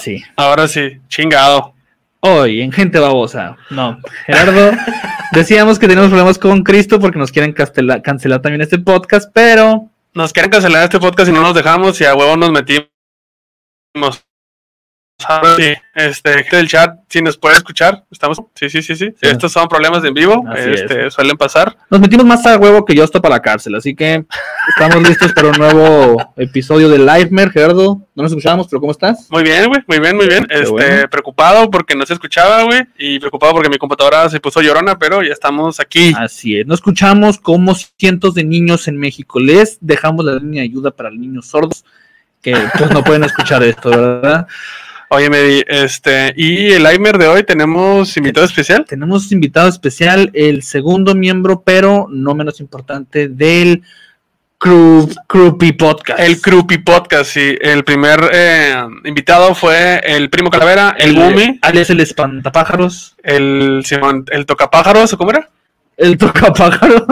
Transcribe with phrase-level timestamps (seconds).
[0.00, 0.22] sí.
[0.36, 1.74] Ahora sí, chingado.
[2.22, 3.56] Hoy en Gente Babosa.
[3.70, 4.72] No, Gerardo,
[5.32, 9.88] decíamos que tenemos problemas con Cristo porque nos quieren castela- cancelar también este podcast, pero
[10.12, 12.90] Nos quieren cancelar este podcast y no nos dejamos y a huevo nos metimos.
[15.28, 18.40] Ahora sí, este, gente del chat, si nos puede escuchar, estamos.
[18.54, 19.06] Sí, sí, sí, sí.
[19.10, 19.14] Sí.
[19.28, 21.76] Estos son problemas de en vivo, Así este, suelen pasar.
[21.90, 23.74] nos metimos más a huevo que yo hasta para la cárcel.
[23.74, 24.24] Así que
[24.68, 27.50] estamos listos para un nuevo episodio de Livemare.
[27.50, 29.28] Gerardo, no nos escuchábamos, pero ¿cómo estás?
[29.30, 30.46] Muy bien, güey, muy bien, muy bien.
[30.50, 31.08] Este, bueno.
[31.08, 35.22] preocupado porque no se escuchaba, güey, y preocupado porque mi computadora se puso llorona, pero
[35.22, 36.12] ya estamos aquí.
[36.16, 39.40] Así es, no escuchamos como cientos de niños en México.
[39.40, 41.84] Les dejamos la línea de ayuda para niños sordos
[42.42, 44.46] que pues no pueden escuchar esto, ¿verdad?
[45.12, 48.84] Oye, Medi, este, y el Aimer de hoy tenemos invitado especial.
[48.88, 53.82] Tenemos invitado especial, el segundo miembro, pero no menos importante, del
[54.60, 56.20] Cru- Croupy Podcast.
[56.20, 57.56] El Crupi Podcast, sí.
[57.60, 64.26] El primer eh, invitado fue el Primo Calavera, el, Gumi, alias el espantapájaros, el Simón,
[64.30, 65.48] el Tocapájaros, ¿o cómo era?
[65.96, 67.04] el tocapájaros.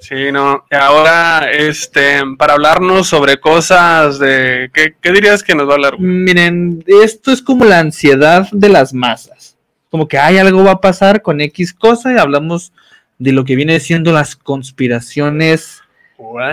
[0.00, 0.64] Sí, no.
[0.70, 4.70] Y ahora, este, para hablarnos sobre cosas de.
[4.72, 5.98] ¿Qué, qué dirías que nos va a hablar?
[5.98, 9.56] Miren, esto es como la ansiedad de las masas.
[9.90, 12.72] Como que hay algo va a pasar con X cosa y hablamos
[13.18, 15.82] de lo que viene siendo las conspiraciones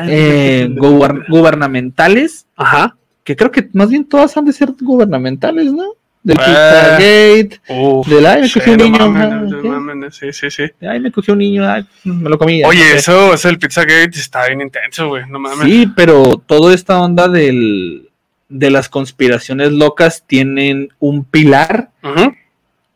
[0.08, 2.98] eh, gubernamentales, Ajá.
[3.24, 5.94] que creo que más bien todas han de ser gubernamentales, ¿no?
[6.25, 6.44] Del Eh.
[6.44, 9.68] Pizzagate, Uf, del ay, me cogió un niño, mames, ajá, no ¿qué?
[9.69, 10.63] mames, sí, sí, sí.
[10.81, 12.63] ay, me cogió un niño, ay, me lo comí.
[12.63, 12.97] Oye, no sé.
[12.97, 15.24] eso, eso del Pizzagate está bien intenso, güey.
[15.30, 15.68] No mames.
[15.68, 18.09] Sí, pero toda esta onda del,
[18.50, 21.91] de las conspiraciones locas tienen un pilar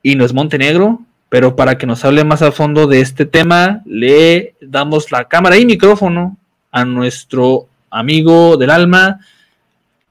[0.01, 1.01] y no es Montenegro.
[1.29, 5.57] Pero para que nos hable más a fondo de este tema, le damos la cámara
[5.57, 6.35] y micrófono
[6.71, 9.19] a nuestro amigo del alma,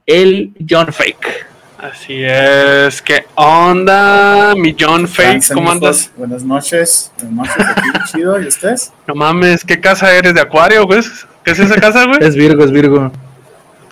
[0.07, 1.48] el John Fake.
[1.79, 3.01] Así es.
[3.03, 5.29] ¿Qué onda, mi John Fake?
[5.29, 6.11] Tranza, ¿Cómo andas?
[6.17, 7.13] Buenas noches.
[7.23, 8.41] Buenas noches, aquí, chido.
[8.41, 8.93] ¿Y ustedes?
[9.07, 11.01] No mames, ¿qué casa eres de Acuario, güey?
[11.45, 12.19] ¿Qué es esa casa, güey?
[12.21, 13.13] Es Virgo, es Virgo.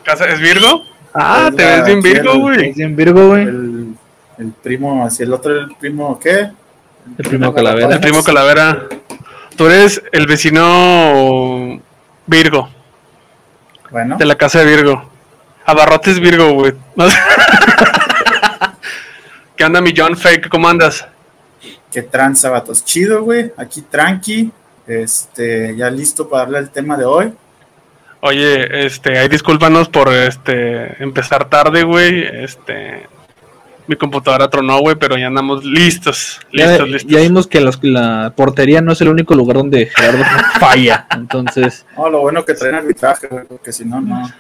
[0.03, 0.83] ¿Casa es Virgo?
[1.15, 2.71] Ah, Es te ves bien Virgo, güey.
[2.71, 3.43] Es bien Virgo, güey.
[3.43, 3.95] El,
[4.39, 6.51] el primo, así el otro, el primo, ¿qué?
[7.19, 7.95] El primo calavera.
[7.95, 8.83] El primo Calavera.
[9.57, 11.81] Tú eres el vecino
[12.27, 12.69] Virgo,
[13.91, 15.09] Bueno, de la casa de Virgo.
[15.67, 16.73] Abarrotes Virgo, güey.
[19.57, 20.49] ¿Qué onda, mi John Fake?
[20.49, 21.07] ¿Cómo andas?
[21.91, 22.85] qué tranza, vatos.
[22.85, 23.53] Chido, güey.
[23.57, 24.51] Aquí tranqui.
[24.87, 27.33] Este, ya listo para hablar del tema de hoy.
[28.21, 32.23] Oye, este, ahí discúlpanos por este empezar tarde, güey.
[32.45, 33.07] Este,
[33.87, 37.11] mi computadora tronó, güey, pero ya andamos listos, Ya, listos, listos.
[37.13, 40.23] ya vimos que los- la portería no es el único lugar donde Gerardo
[40.61, 41.07] falla.
[41.13, 44.31] Entonces, No, lo bueno que traen arbitraje, güey, porque si no, no.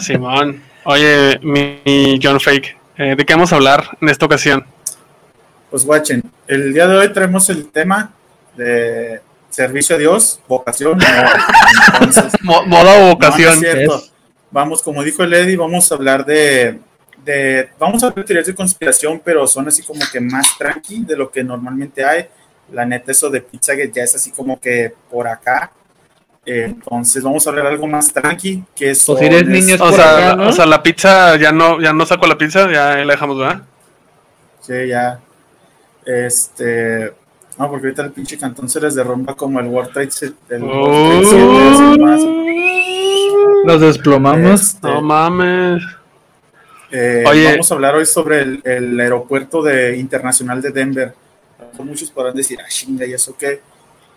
[0.00, 0.62] Simón.
[0.84, 4.64] Oye, mi, mi John Fake, eh, ¿de qué vamos a hablar en esta ocasión?
[5.70, 8.12] Pues guachen, el día de hoy traemos el tema
[8.56, 9.20] de
[9.50, 10.98] servicio a Dios, vocación.
[12.00, 13.52] Entonces, Mo- moda o No, no vocación.
[13.52, 13.96] es cierto.
[13.96, 14.08] Es-
[14.50, 16.78] Vamos, como dijo el Eddie, vamos a hablar de,
[17.24, 21.04] de- Vamos a hablar de teorías de conspiración, pero son así como que más tranqui
[21.04, 22.26] de lo que normalmente hay.
[22.70, 25.72] La neta, eso de Pizzagate ya es así como que por acá.
[26.44, 29.04] Eh, entonces, vamos a hablar algo más tranqui, que es.
[29.06, 30.48] Pues si eres niño es o, sea, acá, ¿no?
[30.48, 33.62] o sea, la pizza ya no, ya no saco la pizza, ya la dejamos, ¿verdad?
[34.60, 35.20] Sí, ya.
[36.04, 37.12] Este.
[37.58, 40.56] No, porque ahorita el pinche cantón se les derrumba como el World Trade Center.
[40.56, 42.20] el World Trade nomás.
[43.64, 44.60] nos desplomamos.
[44.60, 45.84] Este, No mames.
[46.90, 47.52] Eh, Oye.
[47.52, 51.14] Vamos a hablar hoy sobre el, el aeropuerto de, internacional de Denver.
[51.78, 53.60] Muchos podrán decir, ah, chinga, ¿y eso qué?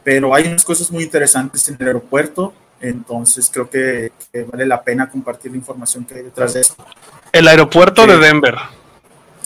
[0.06, 4.82] Pero hay unas cosas muy interesantes en el aeropuerto, entonces creo que, que vale la
[4.82, 6.76] pena compartir la información que hay detrás de eso.
[7.34, 8.12] El aeropuerto Sí.
[8.12, 8.56] de Denver.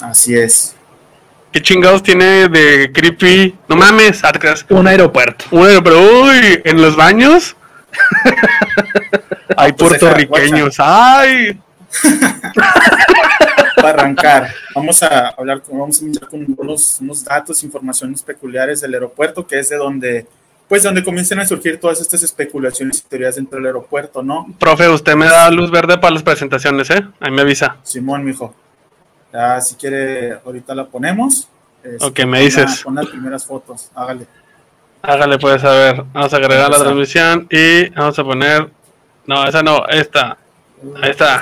[0.02, 0.76] Así es.
[1.52, 3.58] ¿Qué chingados tiene de creepy?
[3.68, 4.64] No mames, creas.
[4.70, 5.46] Un aeropuerto.
[5.50, 7.56] Un aeropuerto, uy, en los baños.
[9.58, 11.60] Hay Pues puertorriqueños, ay.
[13.76, 18.82] Para arrancar, vamos a hablar, con- vamos a iniciar con unos, unos datos, informaciones peculiares
[18.82, 20.28] del aeropuerto, que es de donde,
[20.70, 24.46] pues, donde comienzan a surgir todas estas especulaciones y teorías dentro del aeropuerto, ¿no?
[24.60, 27.06] Profe, usted me da luz verde para las presentaciones, ¿eh?
[27.20, 27.76] Ahí me avisa.
[27.84, 28.54] Simón, mijo.
[29.34, 31.50] Ya, si quiere, ahorita la ponemos.
[31.84, 32.82] Este, Ok, me la- dices.
[32.84, 34.26] Pon las primeras fotos, hágale.
[35.02, 36.04] Hágale, puedes saber.
[36.14, 36.84] Vamos a agregar la Esa.
[36.86, 38.70] transmisión y vamos a poner.
[39.26, 40.38] No, esa no, esta.
[41.02, 41.42] Ahí está.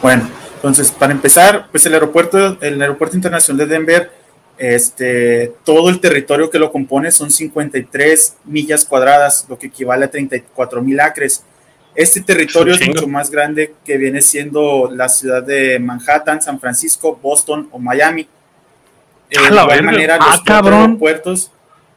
[0.00, 4.10] Bueno, entonces, para empezar, pues el aeropuerto, el aeropuerto internacional de Denver,
[4.58, 10.10] este, todo el territorio que lo compone son 53 millas cuadradas, lo que equivale a
[10.10, 11.44] 34 mil acres.
[11.94, 17.18] Este territorio Es mucho más grande que viene siendo la ciudad de Manhattan, San Francisco,
[17.20, 18.22] Boston o Miami.
[19.28, 21.50] Eh, de igual manera, Ah, los aeropuertos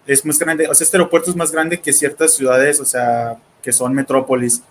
[0.08, 3.38] es más grande, o sea, este aeropuerto es más grande que ciertas ciudades, o sea,
[3.62, 4.62] que son metrópolis.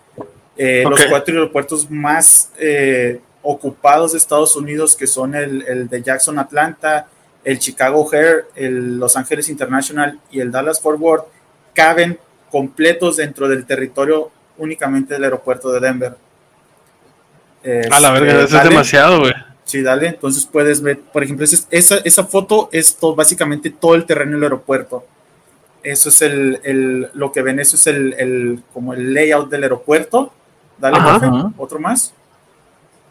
[0.57, 6.01] Eh, Los cuatro aeropuertos más eh, ocupados de Estados Unidos, que son el, el de
[6.01, 7.07] Jackson, Atlanta,
[7.45, 11.25] el Chicago O'Hare, el Los Ángeles International y el Dallas Fort Worth,
[11.73, 12.19] caben
[12.51, 16.15] completos dentro del territorio únicamente del aeropuerto de Denver.
[17.91, 18.69] A la verga, Este, eso es dale.
[18.69, 19.33] demasiado, güey.
[19.63, 20.07] Sí, dale.
[20.09, 24.43] Entonces puedes ver, por ejemplo, esa, esa foto es todo, básicamente todo el terreno del
[24.43, 25.05] aeropuerto.
[25.81, 29.63] Eso es el, el- lo que ven, eso es el, el- como el layout del
[29.63, 30.31] aeropuerto.
[30.77, 31.19] Dale, Ajá.
[31.19, 31.51] profe, Ajá.
[31.57, 32.13] otro más.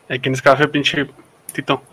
[0.09, 1.07] Hay quien es café, pinche
[1.55, 1.83] Tito.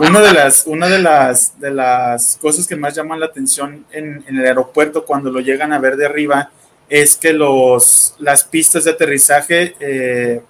[0.00, 4.22] Una de las, una de las, de las cosas que más llaman la atención en,
[4.28, 6.52] en el aeropuerto cuando lo llegan a ver de arriba
[6.88, 10.40] es que los, las pistas de aterrizaje eh,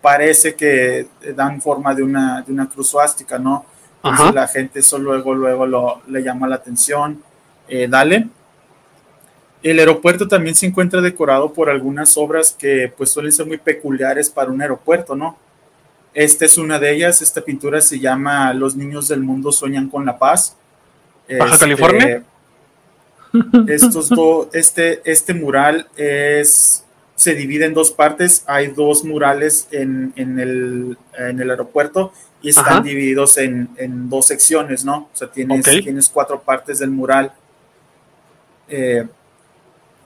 [0.00, 3.66] parece que dan forma de una, de una cruz suástica, ¿no?
[4.02, 7.22] Entonces la gente eso luego, luego lo, le llama la atención.
[7.68, 8.28] Eh, dale.
[9.70, 14.30] El aeropuerto también se encuentra decorado por algunas obras que pues suelen ser muy peculiares
[14.30, 15.36] para un aeropuerto, ¿no?
[16.14, 17.20] Esta es una de ellas.
[17.22, 20.56] Esta pintura se llama Los niños del mundo sueñan con la paz.
[21.38, 22.22] ¿Baja Este, California?
[23.68, 28.44] Estos do- este, este mural es, se divide en dos partes.
[28.46, 32.80] Hay dos murales en, en el, en el aeropuerto y están Ajá.
[32.80, 35.08] divididos en, en dos secciones, ¿no?
[35.12, 35.82] O sea, tienes, Ok.
[35.82, 37.32] tienes cuatro partes del mural.
[38.68, 39.06] Eh,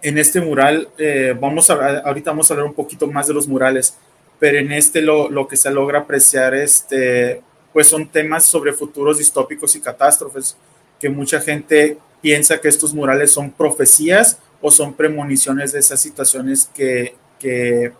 [0.03, 3.47] en este mural, eh, vamos a, ahorita vamos a hablar un poquito más de los
[3.47, 3.97] murales,
[4.39, 9.19] pero en este lo, lo que se logra apreciar, este, pues son temas sobre futuros
[9.19, 10.57] distópicos y catástrofes,
[10.99, 16.69] que mucha gente piensa que estos murales son profecías o son premoniciones de esas situaciones
[16.75, 17.93] que, que,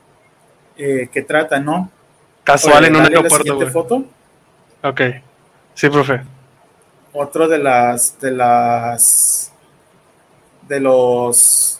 [0.77, 1.91] eh, que tratan, ¿no?
[2.45, 3.73] Casual Oye, en un la aeropuerto, siguiente güey.
[3.73, 4.05] foto.
[4.83, 5.01] Ok.
[5.75, 6.21] Sí, profe.
[7.13, 9.53] Otro de las de las
[10.69, 11.72] de los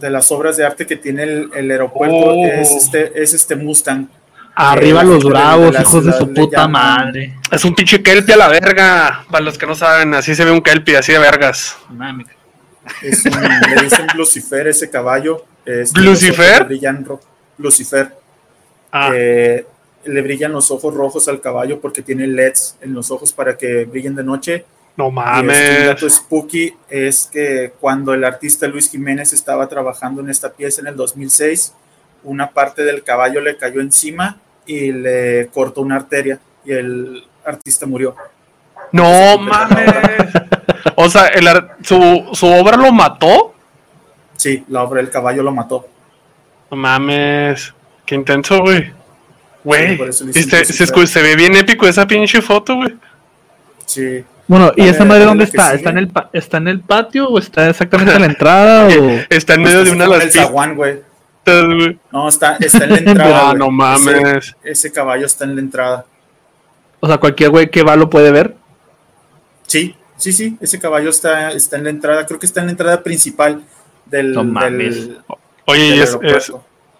[0.00, 2.46] de las obras de arte que tiene el, el aeropuerto Oh.
[2.46, 4.08] es este es este Mustang.
[4.54, 7.34] Arriba Eh, los de bravos, hijos de su puta llaman- madre.
[7.50, 9.24] Es un pinche kelpie a la verga.
[9.30, 11.76] Para los que no saben, así se ve un kelpie, así de vergas.
[11.90, 12.26] Mames.
[13.02, 13.32] Es un-
[13.74, 15.44] le dicen Lucifer ese caballo.
[15.66, 16.60] Este, ¿Lucifer?
[16.60, 17.06] le brillan.
[18.92, 19.66] Ah, Eh,
[20.04, 23.84] le brillan los ojos rojos al caballo porque tiene LEDs en los ojos para que
[23.84, 24.64] brillen de noche.
[24.96, 25.86] No este, mames.
[25.86, 30.86] dato spooky es que cuando el artista Luis Jiménez estaba trabajando en esta pieza en
[30.86, 31.74] el 2006,
[32.24, 37.86] una parte del caballo le cayó encima y le cortó una arteria y el artista
[37.86, 38.16] murió.
[38.92, 39.86] No mames.
[40.94, 41.46] O sea, el
[41.82, 43.54] su, su obra lo mató.
[44.36, 45.86] Sí, la obra del caballo lo mató.
[46.70, 47.74] No mames.
[48.06, 48.92] Qué intenso, güey.
[49.62, 50.12] Güey.
[50.12, 52.96] Sí, se ve bien épico esa pinche foto, güey.
[53.84, 55.74] Sí, Bueno, ¿y esa madre dónde está?
[55.74, 58.86] ¿Está en, el pa- ¿Está en el patio o está exactamente en la entrada?
[58.88, 59.10] o...
[59.28, 61.00] Está en medio de una de las zaguán, güey.
[62.12, 63.50] No, está, está en la entrada.
[63.50, 64.08] Ah, no mames.
[64.14, 66.04] Ese, ese caballo está en la entrada.
[67.00, 68.54] o sea, cualquier güey que va lo puede ver.
[69.66, 72.72] Sí, sí, sí, ese caballo está, está en la entrada, creo que está en la
[72.72, 73.62] entrada principal
[74.06, 75.08] del, No mames.
[75.08, 75.18] del,
[75.66, 76.52] Oye, del ¿y es, es,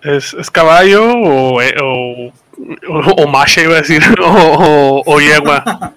[0.03, 2.33] es, es caballo o, eh, o,
[2.89, 4.03] o, o mache, iba a decir?
[4.21, 5.93] O, o, o yegua.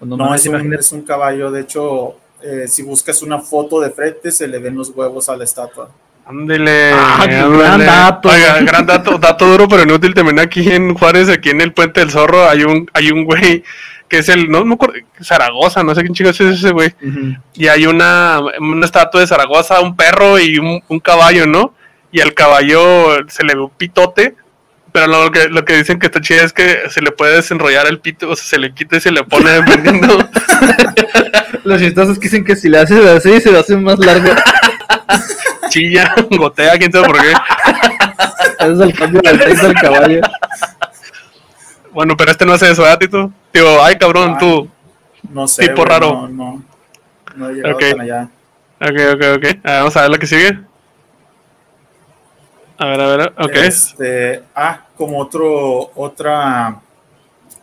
[0.00, 0.80] No, es un, imagínate.
[0.80, 4.76] es un caballo, de hecho, eh, si buscas una foto de frente, se le ven
[4.76, 5.90] los huevos a la estatua.
[6.26, 6.90] Ándele.
[6.92, 8.28] Ah, gran dato.
[8.28, 12.00] Oiga, gran dato, dato duro pero inútil también aquí en Juárez, aquí en el Puente
[12.00, 13.62] del Zorro, hay un, hay un güey
[14.08, 16.92] que es el, no me acuerdo, Zaragoza, no sé quién chicos es ese güey.
[17.54, 21.74] Y hay una, una estatua de Zaragoza, un perro y un, un caballo, ¿no?
[22.12, 24.34] Y al caballo se le ve un pitote,
[24.96, 27.86] pero lo que, lo que dicen que está chido es que se le puede desenrollar
[27.86, 30.26] el pito, o sea, se le quita y se le pone dependiendo.
[31.64, 34.30] Los chistosos que dicen que si le haces así se lo hacen más largo.
[35.68, 37.28] chilla, gotea, quién sabe por qué.
[38.58, 40.20] Ese es el cambio del sexo del caballo.
[41.92, 43.30] Bueno, pero este no hace eso, ¿verdad, Tito?
[43.52, 44.38] Digo, ay, cabrón, Ah.
[44.40, 44.70] tú.
[45.28, 45.68] No sé.
[45.68, 46.26] Tipo raro.
[46.26, 46.62] No, no,
[47.34, 47.82] no he llegado Ok.
[47.90, 48.28] tan allá.
[48.80, 49.46] Ok, ok, ok.
[49.62, 50.58] Ah, vamos a ver lo que sigue.
[52.78, 53.50] A ver, a ver, ok.
[53.54, 56.80] Este, ah, como otro, otra,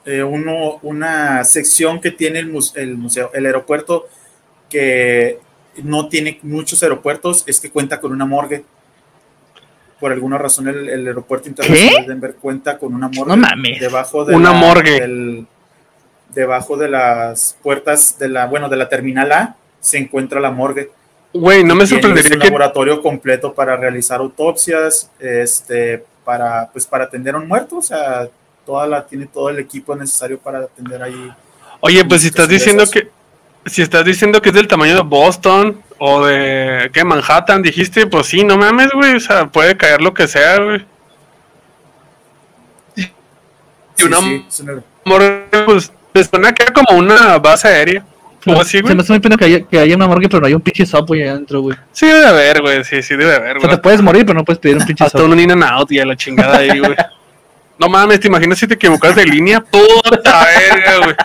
[0.05, 4.07] eh, uno, una sección que tiene el, muse- el museo, el aeropuerto,
[4.69, 5.39] que
[5.83, 8.63] no tiene muchos aeropuertos, es que cuenta con una morgue.
[9.99, 13.29] Por alguna razón, el, el aeropuerto internacional de Denver cuenta con una morgue.
[13.35, 13.79] No mames.
[13.79, 14.99] Debajo de Una la- morgue.
[14.99, 15.47] del-
[16.33, 20.89] debajo de las puertas de la, bueno, de la terminal A, se encuentra la morgue.
[21.33, 22.47] Güey, no me Tiene sorprendería un que.
[22.47, 28.27] laboratorio completo para realizar autopsias, este, para, pues, para atender a un muerto, o sea,
[28.65, 31.33] toda la, tiene todo el equipo necesario para atender ahí.
[31.79, 33.09] Oye, pues si estás diciendo que.
[33.65, 36.91] Si estás diciendo que es del tamaño de Boston o de.
[36.93, 37.03] ¿Qué?
[37.03, 39.15] Manhattan, dijiste, pues sí, no mames, güey.
[39.15, 40.85] O sea, puede caer lo que sea, güey.
[42.95, 43.01] Y
[43.95, 44.65] Sí, una sí,
[45.05, 48.05] morgue, pues, me suena que era como una base aérea.
[48.45, 48.95] O así, Se güey.
[48.95, 50.85] me hace muy pena que haya, que haya una morgue, pero no hay un pinche
[50.85, 51.77] subway ahí adentro, güey.
[51.91, 52.83] Sí, debe haber, güey.
[52.83, 53.77] Sí, sí, debe haber, O sea, güey.
[53.77, 55.33] te puedes morir, pero no puedes pedir un pinche Hasta subway.
[55.33, 56.95] un in and out y a la chingada ahí, güey.
[57.79, 59.59] No mames, ¿te imaginas si te equivocas de línea?
[59.59, 61.15] Puta verga, güey.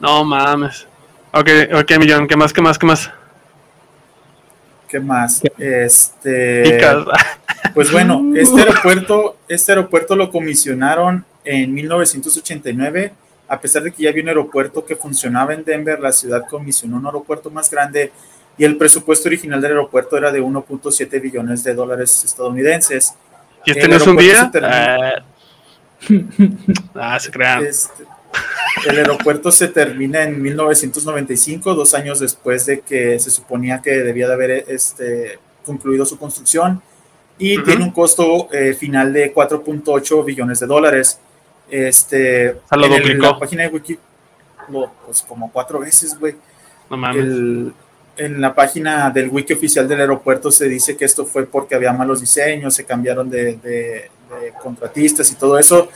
[0.00, 0.86] No mames.
[1.30, 3.10] Ok, ok, millón, ¿qué más, qué más, qué más?
[4.88, 5.42] ¿Qué más?
[5.42, 5.84] ¿Qué?
[5.84, 6.80] Este,
[7.74, 13.12] pues bueno, este aeropuerto, este aeropuerto lo comisionaron en 1989.
[13.48, 16.96] A pesar de que ya había un aeropuerto que funcionaba en Denver, la ciudad comisionó
[16.96, 18.12] un aeropuerto más grande
[18.58, 23.14] y el presupuesto original del aeropuerto era de 1.7 billones de dólares estadounidenses.
[23.64, 24.50] ¿Y este no es un día?
[24.52, 25.24] aeropuerto se Ah,
[27.14, 27.64] ah, se crean.
[27.64, 28.04] Este,
[28.86, 34.26] el aeropuerto se termina en 1995, dos años después de que se suponía que debía
[34.26, 36.82] de haber este, concluido su construcción
[37.38, 41.20] y tiene un costo eh, final de 4.8 billones de dólares.
[41.70, 43.98] Este, sea, lo en el- la página de Wiki,
[44.68, 46.36] lo- pues como cuatro veces, güey.
[46.90, 47.22] No mames.
[47.24, 47.72] El-
[48.18, 51.92] en la página del wiki oficial del aeropuerto se dice que esto fue porque había
[51.92, 55.90] malos diseños, se cambiaron de, de- de contratistas y todo eso,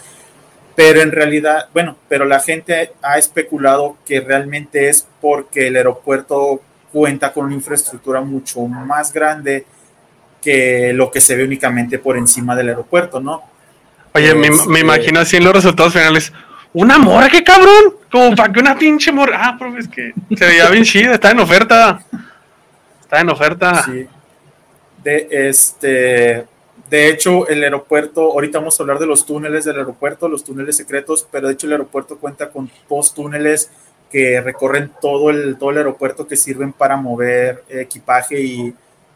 [0.77, 6.61] pero en realidad, bueno, pero la gente ha especulado que realmente es porque el aeropuerto
[6.93, 9.65] cuenta con una infraestructura mucho más grande
[10.43, 13.43] que lo que se ve únicamente por encima del aeropuerto, ¿no?
[14.15, 16.33] Oye, me, este- me imagino así en los resultados finales.
[16.73, 17.97] ¡Una morgue, cabrón!
[18.11, 19.35] Como para que una pinche morgue.
[19.37, 22.05] Ah, pero es que se veía bien chida, está en oferta.
[23.01, 23.83] Está en oferta.
[23.85, 24.07] Sí.
[25.03, 26.47] De este,
[26.91, 30.77] de hecho, el aeropuerto, ahorita vamos a hablar de los túneles del aeropuerto, los túneles
[30.77, 33.71] secretos, pero de hecho el aeropuerto cuenta con dos túneles
[34.11, 38.75] que recorren todo el, todo el aeropuerto que sirven para mover equipaje y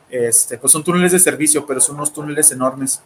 [0.09, 3.03] este, pues son túneles de servicio, pero son unos túneles enormes.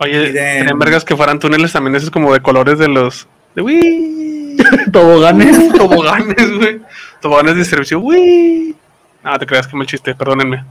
[0.00, 3.28] Oye, en vergas que fueran túneles también esos como de colores de los.
[3.54, 4.56] De uy.
[4.92, 5.72] Toboganes.
[5.76, 6.80] Toboganes, güey.
[7.20, 8.00] Toboganes de servicio.
[8.00, 8.74] Uy.
[9.22, 10.64] Ah, te creas que mal chiste, perdónenme.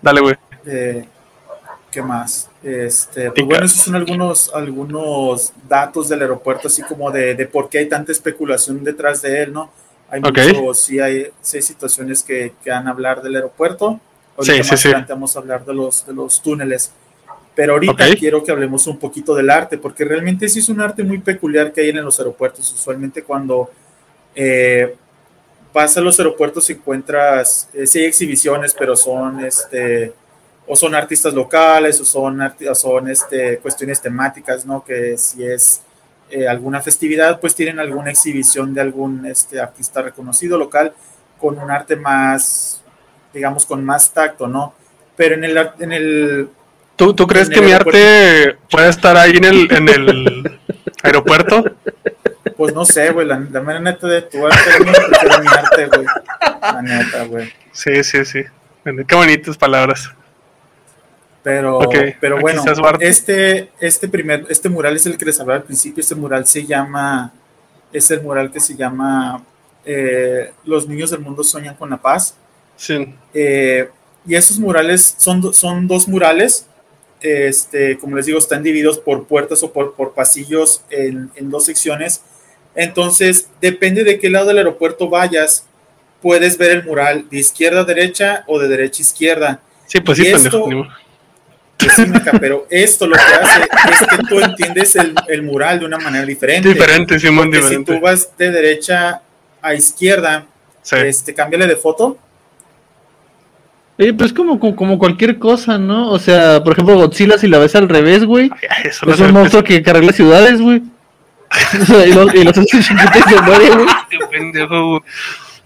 [0.00, 0.36] Dale, güey.
[0.66, 1.06] Eh,
[1.90, 2.48] ¿Qué más?
[2.62, 7.68] Este, pues bueno, esos son algunos, algunos datos del aeropuerto, así como de, de por
[7.68, 9.70] qué hay tanta especulación detrás de él, ¿no?
[10.10, 10.38] Hay Ok.
[10.54, 14.00] mucho, sí hay, sí hay situaciones que, que van a hablar del aeropuerto.
[14.36, 14.88] Ahorita Sí, sí, más sí.
[14.88, 16.92] adelante vamos a hablar de los, de los túneles.
[17.56, 21.02] Pero ahorita quiero que hablemos un poquito del arte, porque realmente sí es un arte
[21.02, 22.70] muy peculiar que hay en los aeropuertos.
[22.70, 23.70] Usualmente cuando
[24.34, 24.94] eh,
[25.72, 30.12] vas a los aeropuertos encuentras, eh, sí hay exhibiciones, pero son este
[30.66, 34.84] o son artistas locales o son, o son este, cuestiones temáticas, ¿no?
[34.84, 35.80] Que si es
[36.28, 40.92] eh, alguna festividad, pues tienen alguna exhibición de algún este, artista reconocido local
[41.40, 42.82] con un arte más,
[43.32, 44.74] digamos, con más tacto, ¿no?
[45.16, 46.50] Pero en el, en el
[46.96, 50.58] ¿Tú, tú crees que mi arte puede estar ahí en el, en el
[51.02, 51.64] aeropuerto?
[52.56, 55.86] pues no sé, güey, la, la mera neta de tu arte, güey, prefiero mi arte,
[55.86, 56.06] güey.
[56.60, 57.52] La neta, güey.
[57.72, 58.42] Sí, sí, sí.
[59.06, 60.10] Qué bonitas palabras.
[61.42, 61.78] Pero,
[62.20, 62.64] pero bueno,
[62.98, 66.00] este, este primer, este mural es el que les hablaba al principio.
[66.00, 67.32] Este mural se llama,
[67.92, 69.44] es el mural que se llama
[69.84, 72.36] eh, Los niños del mundo sueñan con la paz.
[72.74, 73.14] Sí.
[73.32, 73.88] Eh,
[74.26, 76.66] y esos murales son, son dos murales.
[77.20, 81.64] Este, como les digo, están divididos por puertas o por, por pasillos en, en dos
[81.64, 82.22] secciones.
[82.74, 85.66] Entonces, depende de qué lado del aeropuerto vayas,
[86.20, 89.60] puedes ver el mural de izquierda a derecha o de derecha a izquierda.
[89.86, 90.86] Sí, pues Y sí, esto- pendejo.
[91.78, 92.04] sí,
[92.40, 96.24] pero esto lo que hace es que tú entiendes el, el mural de una manera
[96.26, 96.68] diferente.
[96.68, 97.94] Diferente, Simón, si diferente.
[97.94, 99.22] tú vas de derecha
[99.62, 100.46] a izquierda,
[100.82, 100.96] Sí.
[100.98, 102.18] este, cámbiale de foto.
[103.98, 106.10] Oye, pues como, como, como cualquier cosa, ¿no?
[106.10, 108.50] O sea, por ejemplo, Godzilla, si la ves al revés, güey,
[109.06, 110.82] no es un monstruo que, que arregla ciudades, güey.
[112.06, 113.86] Y los, y los hace chiquitos se muere, güey.
[114.10, 115.00] Qué pendejo, güey.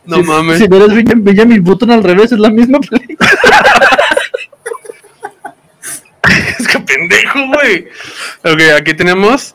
[0.05, 0.59] No Si- mames.
[0.59, 3.31] Si ves Benjamin, Benjamin Button al revés, es la misma película.
[6.87, 7.89] pendejo, güey.
[8.45, 9.55] Ok, aquí tenemos.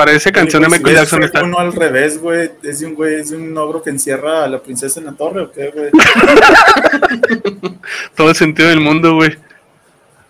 [0.00, 1.20] Parece canción de Michael Jackson.
[1.20, 2.50] ves uno al revés, güey.
[2.62, 5.12] Es de un güey, es de un ogro que encierra a la princesa en la
[5.12, 5.90] torre, ¿o qué, güey?
[8.16, 9.36] Todo el sentido del mundo, güey.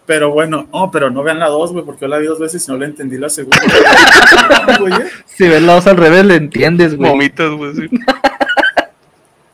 [0.07, 2.67] Pero bueno, no, pero no vean la dos, güey, porque yo la vi dos veces
[2.67, 3.59] y no la entendí la segunda.
[4.81, 5.07] Güey, ¿eh?
[5.25, 7.09] Si ves la dos al revés, le entiendes, güey.
[7.09, 7.73] Vomitas, güey.
[7.77, 7.89] sí.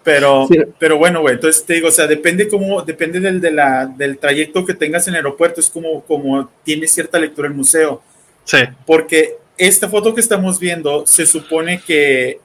[0.03, 0.57] Pero, Sí.
[0.79, 4.17] pero bueno, güey, entonces te digo, o sea, depende cómo, depende del, de la, del
[4.17, 8.01] trayecto que tengas en el aeropuerto, es como, como tiene cierta lectura el museo.
[8.45, 8.59] Sí.
[8.87, 12.41] porque esta foto que estamos viendo se supone que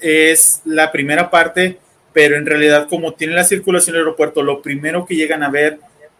[0.00, 1.78] es la primera parte,
[2.12, 5.78] pero en realidad como tiene la circulación del aeropuerto, lo primero que llegan a ver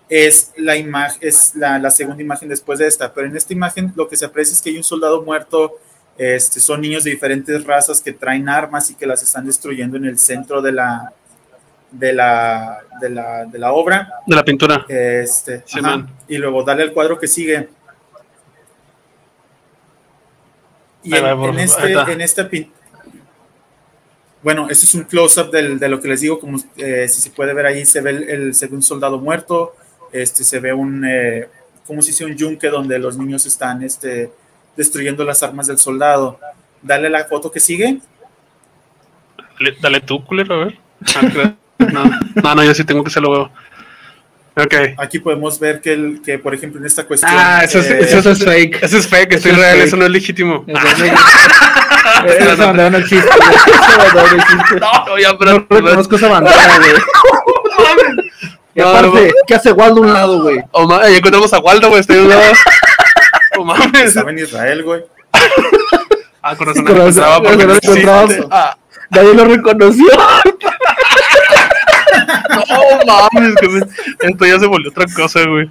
[0.09, 3.93] es la imagen, es la, la segunda imagen después de esta, pero en esta imagen
[3.97, 5.79] lo que se aprecia es que hay un soldado muerto,
[6.17, 10.05] este, son niños de diferentes razas que traen armas y que las están destruyendo en
[10.07, 11.13] el centro de la,
[11.91, 14.13] de la, de la, de la obra.
[14.27, 14.87] De la pintura.
[14.89, 15.97] Este, Sí, ajá.
[15.97, 16.11] man.
[16.29, 17.69] Y luego dale al cuadro que sigue.
[21.03, 22.71] Y en, va, este, en esta pin-
[24.43, 27.31] Bueno, este es un close-up del- de lo que les digo, como eh, si se
[27.31, 29.75] puede ver ahí, se ve el, el- se ve un soldado muerto,
[30.13, 31.49] este, se ve un, eh,
[31.87, 34.31] como si sea un yunque donde los niños están este,
[34.77, 36.39] destruyendo las armas del soldado.
[36.83, 37.99] Dale la foto que sigue.
[39.59, 40.79] Dale, dale tú, culero, a ver.
[41.15, 41.59] Ah,
[42.43, 43.51] no, no, yo sí tengo que se lo veo.
[44.59, 44.75] Ok.
[44.97, 47.31] Aquí podemos ver que, el, que por ejemplo, en esta cuestión...
[47.35, 48.83] Ah, eso es, eh, eso es es fake.
[48.83, 49.87] Eso es fake, esto Eso es es real, fake.
[49.87, 50.65] eso no es legítimo.
[50.65, 50.77] Güey.
[52.39, 53.29] Esa bandera no existe.
[54.81, 55.67] No, ya, No pero.
[55.69, 56.91] reconozco esa bandera, güey.
[58.75, 59.33] Y No, aparte, no.
[59.47, 60.59] ¿qué hace Waldo a un lado, güey?
[60.73, 62.43] Oh, ya encontramos a Waldo, güey, estoy a un lado.
[63.59, 64.05] Oh, mames.
[64.09, 65.03] Estaba en Israel, güey.
[66.43, 68.49] Ah, con razón Con no razón, encontraba porque con razón sí, encontraba.
[68.51, 68.77] Ah,
[69.11, 70.07] Nadie lo reconoció.
[72.49, 72.99] No
[73.33, 75.71] mames, que esto ya se volvió otra cosa, güey.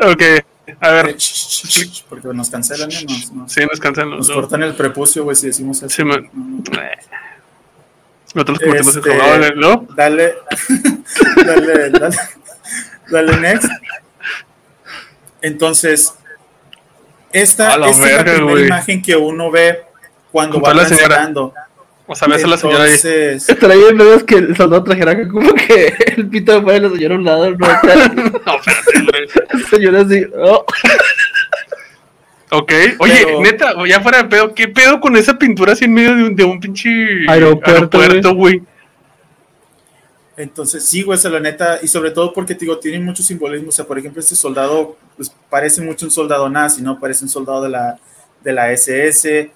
[0.00, 0.22] Ok,
[0.80, 1.16] a ver,
[2.08, 3.04] porque nos cancelan, ¿eh?
[3.08, 5.88] nos, nos- sí, nos los nos cortan el prepucio, güey, si decimos eso.
[5.88, 6.28] Sí, man.
[6.32, 6.80] No, no.
[8.34, 9.86] Nosotros cometemos el Este- ¿no?
[9.94, 10.34] Dale,
[11.44, 12.16] dale, dale,
[13.10, 13.68] dale next.
[15.42, 16.14] Entonces,
[17.32, 19.82] esta, es la primera imagen que uno ve
[20.30, 21.28] cuando va señora.
[22.12, 22.90] O sea, ves a la señora ahí.
[22.90, 26.78] Entonces, Estaría bien ver que el soldado trajera acá como que el pito de fuera
[26.80, 27.50] de la señora a un lado.
[27.50, 28.22] No, No, espérate,
[29.10, 29.28] güey.
[29.62, 30.24] la señora así.
[30.38, 30.64] oh.
[32.54, 35.94] Ok, oye, Pero- neta, ya fuera de pedo, ¿qué pedo con esa pintura así en
[35.94, 36.90] medio de un, de un pinche
[37.26, 38.62] Aeropuerto, aeropuerto, güey?
[40.36, 43.68] entonces sí, güey, esa la neta, y sobre todo porque, te digo, tiene mucho simbolismo.
[43.68, 46.98] O sea, por ejemplo, este soldado, pues parece mucho un soldado nazi, ¿no?
[46.98, 47.98] Parece un soldado de la,
[48.42, 49.50] de la SS.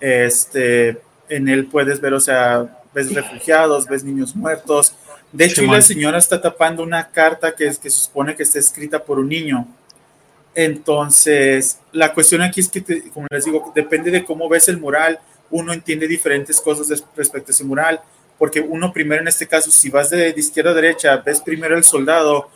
[0.00, 4.94] Este, en él puedes ver, o sea, ves refugiados, ves niños muertos.
[5.32, 8.58] De hecho, la señora está tapando una carta que, es, que se supone que está
[8.58, 9.66] escrita por un niño.
[10.54, 14.78] Entonces, la cuestión aquí es que, te- como les digo, depende de cómo ves el
[14.78, 18.00] mural, uno entiende diferentes cosas respecto a ese mural,
[18.38, 21.76] porque uno primero en este caso, si vas de, de izquierda a derecha, ves primero
[21.76, 22.50] el soldado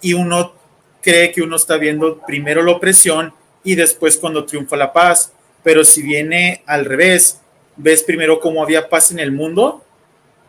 [0.00, 0.52] y uno
[1.02, 3.32] cree que uno está viendo primero la opresión
[3.64, 7.40] y después cuando triunfa la paz, pero si viene al revés,
[7.78, 9.82] ves primero cómo había paz en el mundo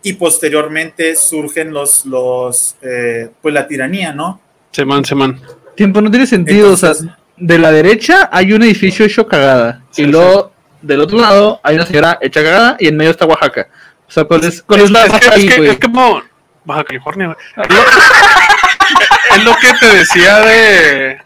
[0.01, 4.41] y posteriormente surgen los, los eh, pues la tiranía, ¿no?
[4.71, 5.39] Semán, semán.
[5.75, 6.73] Tiempo no tiene sentido.
[6.73, 6.93] o sea,
[7.37, 9.83] de la derecha hay un edificio hecho cagada.
[9.91, 13.25] Sí, y luego del otro lado hay una señora hecha cagada y en medio está
[13.25, 13.67] Oaxaca.
[14.07, 16.21] O sea, ¿cuál es, cuál es la Es que, es, que, es como
[16.65, 17.37] Baja California, güey.
[17.65, 17.81] Es lo,
[19.35, 21.17] es lo que te decía de,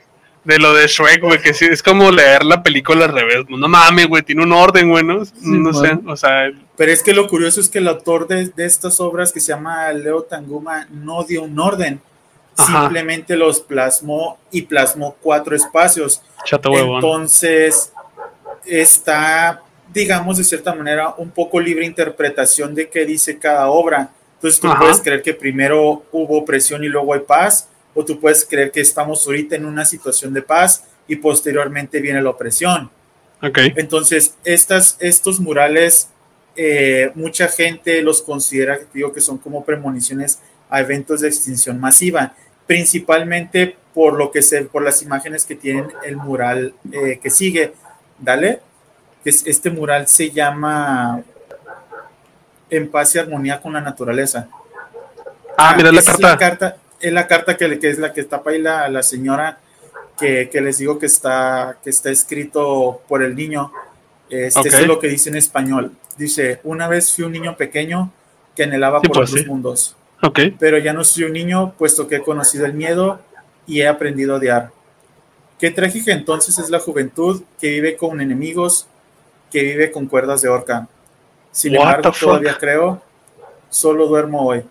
[0.44, 3.46] de lo de Shrek, güey, que sí, es como leer la película al revés.
[3.50, 5.24] No mames, güey, tiene un orden, güey, ¿no?
[5.42, 8.66] no sé, o sea, Pero es que lo curioso es que el autor de, de
[8.66, 12.02] estas obras, que se llama Leo Tanguma, no dio un orden.
[12.58, 12.82] Ajá.
[12.82, 16.22] Simplemente los plasmó y plasmó cuatro espacios.
[16.46, 16.96] chato huevón.
[16.98, 17.92] Entonces,
[18.66, 24.10] está, digamos, de cierta manera, un poco libre interpretación de qué dice cada obra.
[24.36, 24.80] Entonces, tú Ajá.
[24.80, 28.82] puedes creer que primero hubo opresión y luego hay paz, o tú puedes creer que
[28.82, 32.90] estamos ahorita en una situación de paz y posteriormente viene la opresión.
[33.42, 36.10] Ok, Entonces, estas, estos murales,
[36.56, 42.36] eh, mucha gente los considera, digo, que son como premoniciones a eventos de extinción masiva,
[42.66, 47.74] principalmente por lo que se, por las imágenes que tienen el mural eh, que sigue.
[48.18, 48.62] Dale,
[49.26, 51.22] este mural se llama
[52.70, 54.48] En paz y armonía con la naturaleza.
[55.58, 56.30] Ah, mira la carta.
[56.30, 59.04] La carta, es la carta que, le- que es la que tapa ahí la, la
[59.04, 59.60] señora
[60.20, 63.72] que, que les digo que está, que está escrito por el niño.
[64.30, 65.92] Este esto es lo que dice en español.
[66.18, 68.12] Dice, una vez fui un niño pequeño
[68.56, 69.50] que anhelaba Sí, por pues, otros sí.
[69.50, 73.20] mundos, ok, pero ya no soy un niño puesto que he conocido el miedo
[73.68, 74.72] y he aprendido a odiar.
[75.60, 78.88] Qué trágica entonces es la juventud que vive con enemigos,
[79.52, 80.88] que vive con cuerdas de horca.
[81.52, 83.02] Sin embargo, todavía creo,
[83.70, 84.64] solo duermo hoy,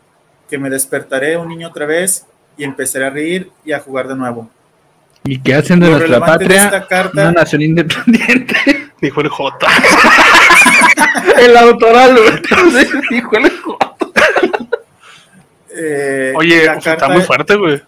[0.52, 2.26] que me despertaré un niño otra vez
[2.58, 4.50] y empezaré a reír y a jugar de nuevo.
[5.24, 6.64] ¿Y qué hacen de Lo nuestra de patria?
[6.64, 8.54] esta carta- Una nación independiente.
[9.00, 9.66] Dijo el J.
[11.40, 12.86] el autoral, güey.
[13.10, 13.94] Dijo el J.
[15.74, 17.80] Eh, Oye, la pues, está carta- muy fuerte, güey.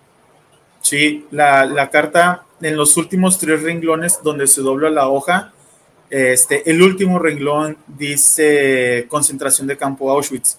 [0.81, 5.53] Sí, la, la carta en los últimos tres renglones donde se dobla la hoja,
[6.09, 10.57] este, el último renglón dice concentración de campo Auschwitz.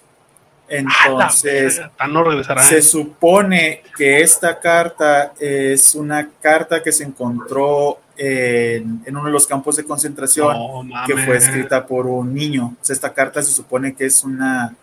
[0.68, 2.62] Entonces, Ah, no regresará.
[2.62, 9.30] se supone que esta carta es una carta que se encontró en, en uno de
[9.32, 12.74] los campos de concentración No, que fue escrita por un niño.
[12.80, 14.74] O sea, esta carta se supone que es una,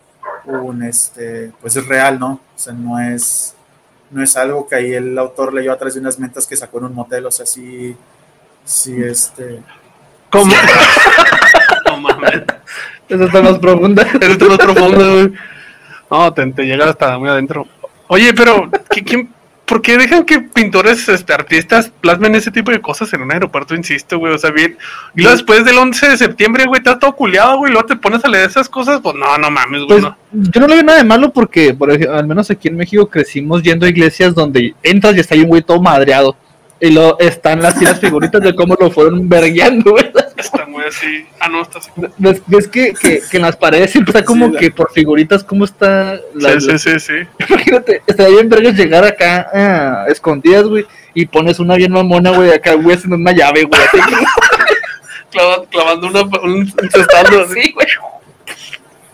[0.46, 2.40] un, este, pues es real, ¿no?
[2.54, 3.54] O sea, no es,
[4.10, 6.78] no es algo que ahí el autor leyó a través de unas mentas que sacó
[6.78, 7.94] en un motel, o sea, sí,
[8.64, 9.60] sí, este,
[10.30, 10.52] ¿Cómo?
[11.86, 12.42] no mames.
[13.08, 14.02] Eso está más profunda.
[14.02, 15.32] Eso está más profundo, güey.
[16.10, 17.66] No, te, te llega hasta muy adentro.
[18.08, 19.28] Oye, pero ¿qué- quién-
[19.64, 23.74] ¿por qué dejan que pintores, este, artistas plasmen ese tipo de cosas en un aeropuerto?
[23.74, 24.34] Insisto, güey.
[24.34, 24.76] O sea, bien.
[25.16, 27.70] Y luego después del 11 de septiembre, güey, estás todo culiado, güey.
[27.70, 29.00] y Luego te pones a leer esas cosas.
[29.02, 30.00] Pues no, no mames, güey.
[30.00, 30.16] Pues no.
[30.32, 33.08] yo no le veo nada de malo porque, por ejemplo, al menos aquí en México
[33.08, 36.36] crecimos yendo a iglesias donde entras y está ahí un güey todo madreado.
[36.80, 40.12] Y luego están las las figuritas de cómo lo fueron vergueando, güey.
[40.54, 41.26] Está muy así.
[41.40, 41.90] Ah, no, está así.
[42.16, 44.92] ¿Ves, ves que, que, que en las paredes siempre está como Sí, la- que por
[44.92, 47.14] figuritas, cómo está la, Sí, sí, sí, sí.
[47.48, 52.52] Imagínate, estaría bien vergas llegar acá ah, escondidas, güey, y pones una bien mamona, güey,
[52.52, 53.80] acá, güey, haciendo una llave, güey.
[53.82, 53.98] así.
[55.32, 57.54] Clava- clavando una, un, un cestando así.
[57.60, 57.86] Sí, güey.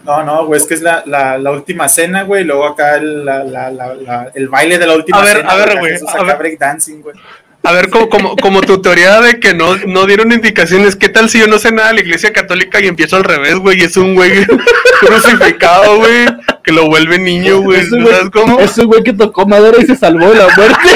[0.04, 2.96] no, no, güey, es que es la, la, la última cena, güey, y luego acá
[2.96, 5.50] el, la, la, la, la- el baile de la última A ver, cena.
[5.50, 6.36] a ver, güey, a ver.
[6.36, 7.16] breakdancing, güey.
[7.62, 11.28] A ver, como, como, como tu teoría de que no, no dieron indicaciones, ¿qué tal
[11.28, 13.80] si yo no sé nada de la iglesia católica y empiezo al revés, güey?
[13.80, 14.46] Y es un güey
[15.00, 16.24] crucificado, güey,
[16.64, 17.80] que lo vuelve niño, güey.
[17.80, 18.60] Ese güey- ¿Sabes cómo?
[18.60, 20.88] Ese güey que tocó madera y se salvó de la muerte.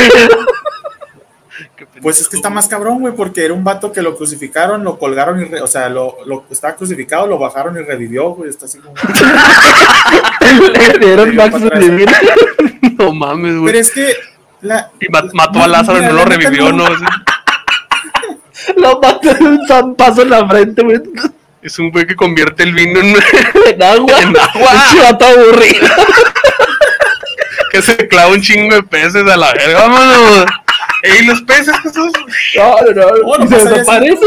[2.00, 4.98] Pues es que está más cabrón, güey, porque era un vato que lo crucificaron, lo
[4.98, 8.66] colgaron y, re- o sea, lo, lo estaba crucificado, lo bajaron y revivió, güey, está
[8.66, 8.94] así como...
[10.94, 11.37] Le dieron.
[12.98, 13.66] No mames, güey.
[13.66, 14.14] Pero es que
[14.64, 16.85] la, Y ma- mató a Lázaro y mira, no lo la revivió, no.
[18.77, 21.00] Lo mató de un zampazo en la frente, güey.
[21.61, 23.09] Es un güey que convierte el vino en
[23.66, 24.20] En agua.
[24.22, 24.72] En agua.
[24.72, 25.87] Un chivato aburrido.
[27.70, 30.46] que se clava un chingo de peces a la verga, vámonos.
[31.03, 32.11] Ey, los peces, Jesús.
[32.57, 33.07] No, no, no.
[33.27, 34.27] Oh, no y se pasaría desaparece.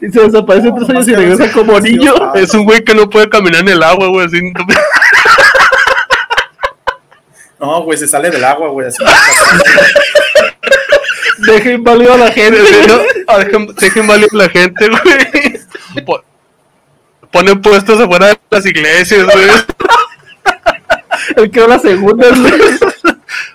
[0.00, 2.14] Y se desaparece No, tres años y regresa como niño.
[2.34, 4.40] Es un güey que no puede caminar en el agua, güey, así.
[7.62, 9.02] No, güey, se sale del agua, güey, así.
[11.38, 12.58] Deja inválido a la gente.
[12.88, 13.36] ¿no?
[13.38, 16.04] Dejen, dejen valer a la gente, güey.
[16.04, 16.22] Po-
[17.30, 19.46] Ponen puestos afuera de las iglesias, güey.
[21.36, 22.52] El que va la segunda, güey.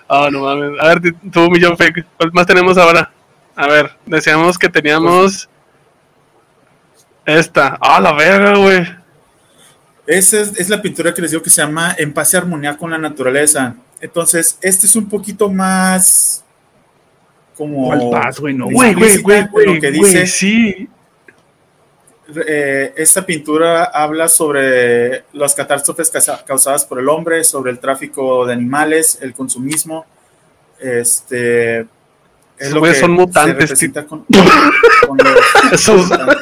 [0.08, 0.80] Ah, no mames.
[0.80, 1.00] A ver,
[1.32, 3.10] tú, Millón Fake, ¿cuál más tenemos ahora?
[3.54, 5.48] A ver, decíamos que teníamos
[7.26, 7.76] esta.
[7.80, 8.86] Ah, la verga, güey.
[10.06, 12.76] Esa es, es la pintura que les digo que se llama En paz y armonía
[12.76, 13.74] con la naturaleza.
[14.00, 16.44] Entonces, este es un poquito más
[17.56, 17.86] como...
[17.86, 18.54] ¿Cuál paz, güey?
[18.54, 20.26] No, Güey, güey, güey, güey, lo que güey, dice.
[20.26, 20.88] sí.
[22.46, 28.46] eh, esta pintura habla sobre las catástrofes causa- causadas por el hombre, sobre el tráfico
[28.46, 30.06] de animales, el consumismo.
[30.78, 31.80] Este.
[32.58, 36.36] Es lo Güey, que son se mutantes, representa con, con los Esos- mutantes.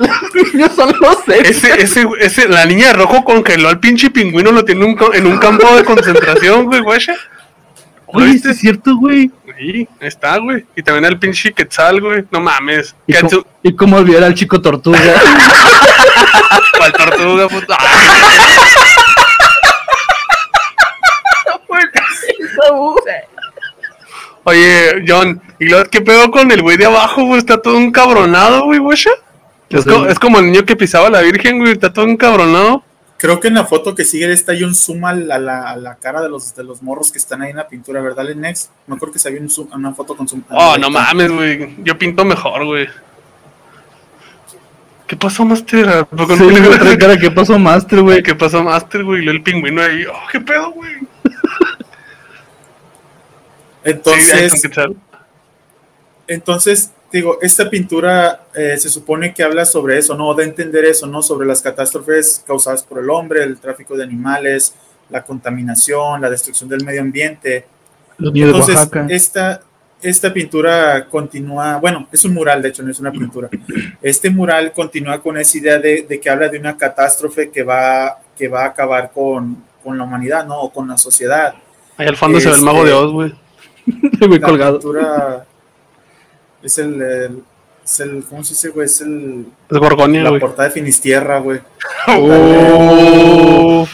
[0.00, 1.64] Los niños son los seres.
[1.64, 5.26] Ese, ese, ese, la niña de rojo congeló al pinche pingüino, lo tiene un en
[5.26, 7.00] un campo de concentración, güey, güey.
[8.06, 9.30] Güey, sí es cierto, güey.
[9.58, 10.64] Ahí, ahí está, güey.
[10.76, 12.24] Y también al pinche quetzal, güey.
[12.30, 12.94] No mames.
[13.06, 14.98] ¿Y, Que y cómo olvidar al chico tortuga.
[16.78, 17.76] ¿Cuál tortuga, puta?
[24.44, 27.38] Oye, John, ¿y lo, qué pedo con el güey de abajo, güey?
[27.38, 28.96] Está todo encabronado, güey, güey.
[29.70, 31.72] Es, co- es como el niño que pisaba a la virgen, güey.
[31.72, 32.82] Está todo encabronado.
[33.18, 35.36] Creo que en la foto que sigue está ahí un zoom a la,
[35.70, 38.24] a la- cara de los, de los morros que están ahí en la pintura, ¿verdad,
[38.34, 38.70] Next?
[38.86, 40.42] No creo que se había un zoom, una foto con zoom.
[40.50, 41.76] Oh, no mames, güey.
[41.82, 42.88] Yo pinto mejor, güey.
[45.06, 46.04] ¿Qué pasó, Master?
[46.06, 48.22] ¿Por qué Sí, no cara, ¿qué pasó, Master, güey?
[48.22, 49.24] ¿Qué pasó, Master, güey?
[49.24, 50.04] Y el pingüino ahí.
[50.04, 50.92] Oh, ¿qué pedo, güey?
[53.84, 54.96] Sí, Entonces, ya, ¿qué tal?
[56.26, 60.34] Entonces, digo, esta pintura eh, se supone que habla sobre eso, ¿no?
[60.34, 61.22] De entender eso, ¿no?
[61.22, 64.74] Sobre las catástrofes causadas por el hombre, el tráfico de animales,
[65.10, 67.66] la contaminación, la destrucción del medio ambiente.
[68.18, 69.62] Los Entonces, esta,
[70.02, 73.48] esta pintura continúa, bueno, es un mural, de hecho, no es una pintura.
[74.02, 78.20] Este mural continúa con esa idea de, de que habla de una catástrofe que va,
[78.36, 80.60] que va a acabar con, con la humanidad, ¿no?
[80.60, 81.54] O con la sociedad.
[81.96, 83.34] Ahí al fondo se ve el mago de Este, Oz, güey.
[84.40, 84.78] Colgado.
[84.78, 85.46] pintura
[86.66, 87.42] es el, el-
[87.84, 88.86] es el, ¿cómo se dice, güey?
[88.86, 91.60] Es el, Es Gorgonia, la portada de Finistierra, güey.
[92.08, 93.90] Uf.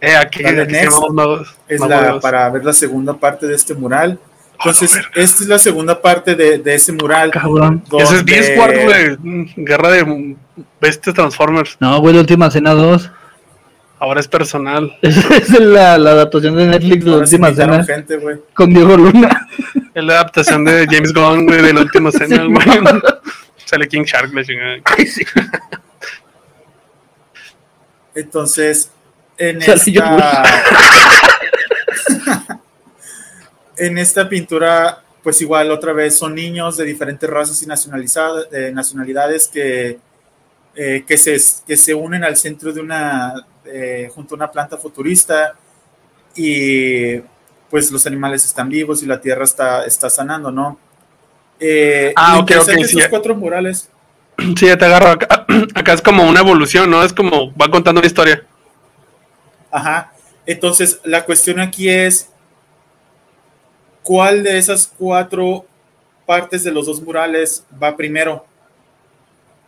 [0.00, 0.98] Eh, aquí, aquí next.
[1.68, 4.18] Es de la, para ver la segunda parte de este mural.
[4.60, 7.30] Ah, Entonces, la esta es la segunda parte de, de ese mural.
[7.30, 7.82] Cabrón.
[7.92, 9.52] Ese es donde- Discord, güey.
[9.56, 10.36] Guerra de
[10.80, 11.76] bestias Transformers.
[11.80, 13.10] No, güey, la última cena 2.
[14.00, 14.96] Ahora es personal.
[15.02, 17.84] Esa es la, la adaptación de Netflix, la Ahora sí última cena.
[17.84, 18.36] gente, güey.
[18.54, 19.48] Con Diego Luna.
[19.94, 22.66] Es la adaptación de James Gunn, güey, de la última güey.
[23.64, 24.76] Sale King Shark, la chingada.
[28.14, 28.90] Entonces,
[29.36, 29.76] en esta,
[33.76, 37.66] en esta pintura, pues igual otra vez son niños de diferentes razas y
[38.50, 39.98] de nacionalidades que,
[40.74, 44.76] eh, que, se, que se unen al centro de una, eh, junto a una planta
[44.76, 45.54] futurista
[46.34, 47.20] y
[47.70, 50.78] pues los animales están vivos y la tierra está, está sanando, ¿no?
[51.60, 53.10] Eh, Ah, ok, ok, sí, ya.
[53.10, 53.88] cuatro murales
[54.56, 55.08] Sí, ya te agarro.
[55.10, 57.02] Acá, acá es como una evolución, ¿no?
[57.02, 58.44] Es como va contando una historia.
[59.70, 60.12] Ajá.
[60.46, 62.30] Entonces, la cuestión aquí es,
[64.02, 65.66] ¿cuál de esas cuatro
[66.26, 68.46] partes de los dos murales va primero?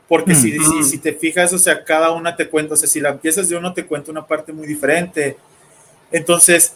[0.09, 0.65] Porque si, Mm.
[0.83, 3.49] si, si te fijas, o sea, cada una te cuenta, o sea, si la empiezas
[3.49, 5.37] de uno, te cuenta una parte muy diferente.
[6.11, 6.75] Entonces,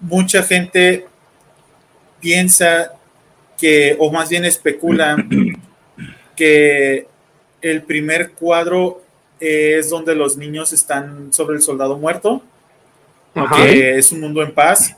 [0.00, 1.06] mucha gente
[2.20, 2.92] piensa
[3.58, 5.16] que, o más bien especula,
[6.36, 7.06] que
[7.60, 9.02] el primer cuadro
[9.40, 12.42] es donde los niños están sobre el soldado muerto
[13.34, 13.56] Ajá.
[13.66, 14.96] que es un mundo en paz.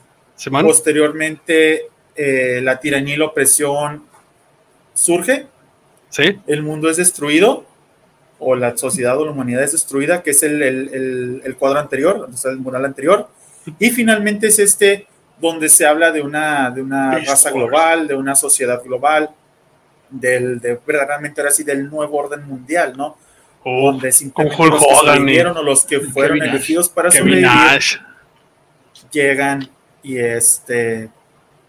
[0.65, 1.83] Posteriormente,
[2.15, 4.03] eh, la tiranía y la opresión
[4.93, 5.45] surge,
[6.09, 6.37] Sí.
[6.47, 7.65] el mundo es destruido,
[8.39, 11.79] o la sociedad o la humanidad es destruida, que es el, el- el- el cuadro
[11.79, 13.29] anterior, o sea, el mural anterior.
[13.79, 15.07] Y finalmente es este
[15.39, 19.31] donde se habla de una, de una raza global, de una sociedad global,
[20.09, 23.17] del, de verdaderamente ahora sí del nuevo orden mundial, ¿no?
[23.63, 27.45] Oh, donde simplemente los que sobrevivieron o los que fueron Kevin elegidos para Kevin sobrevivir
[27.45, 27.97] Nash.
[29.11, 29.69] llegan
[30.03, 31.09] y este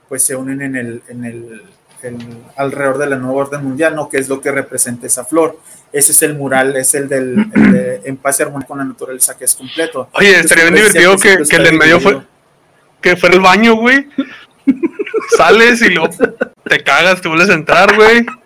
[0.09, 1.63] pues se unen en el, en el,
[2.09, 4.09] el- alrededor de la nueva orden mundial, ¿no?
[4.09, 5.59] Que es lo que representa esa flor.
[5.93, 8.85] Ese es el mural, es el del el de en paz y armonía con la
[8.85, 10.09] naturaleza que es completo.
[10.13, 12.23] Oye, estaría bien divertido que, que el de en está medio fue,
[13.01, 14.09] que fuera el baño, güey.
[15.37, 16.11] Sales y luego
[16.65, 18.25] te cagas, te vuelves a entrar, güey.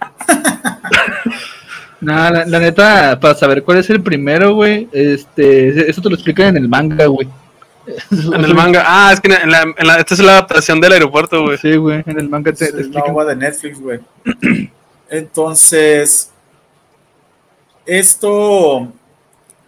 [1.99, 6.15] No, la, la neta, para saber cuál es el primero, güey, este, eso te lo
[6.15, 7.27] explican en el manga, güey.
[8.11, 8.83] En el manga.
[8.87, 11.59] Ah, es que en la, en la- esta es la adaptación del aeropuerto, güey.
[11.59, 14.01] Sí, güey, en el manga te, Es te la ova de Netflix, güey.
[15.11, 16.31] Entonces,
[17.87, 18.93] esto,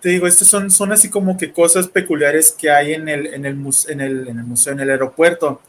[0.00, 3.44] te digo, estos son, son así como que cosas peculiares que hay en el, en
[3.46, 5.60] el, mus- en el, en el museo, en el aeropuerto.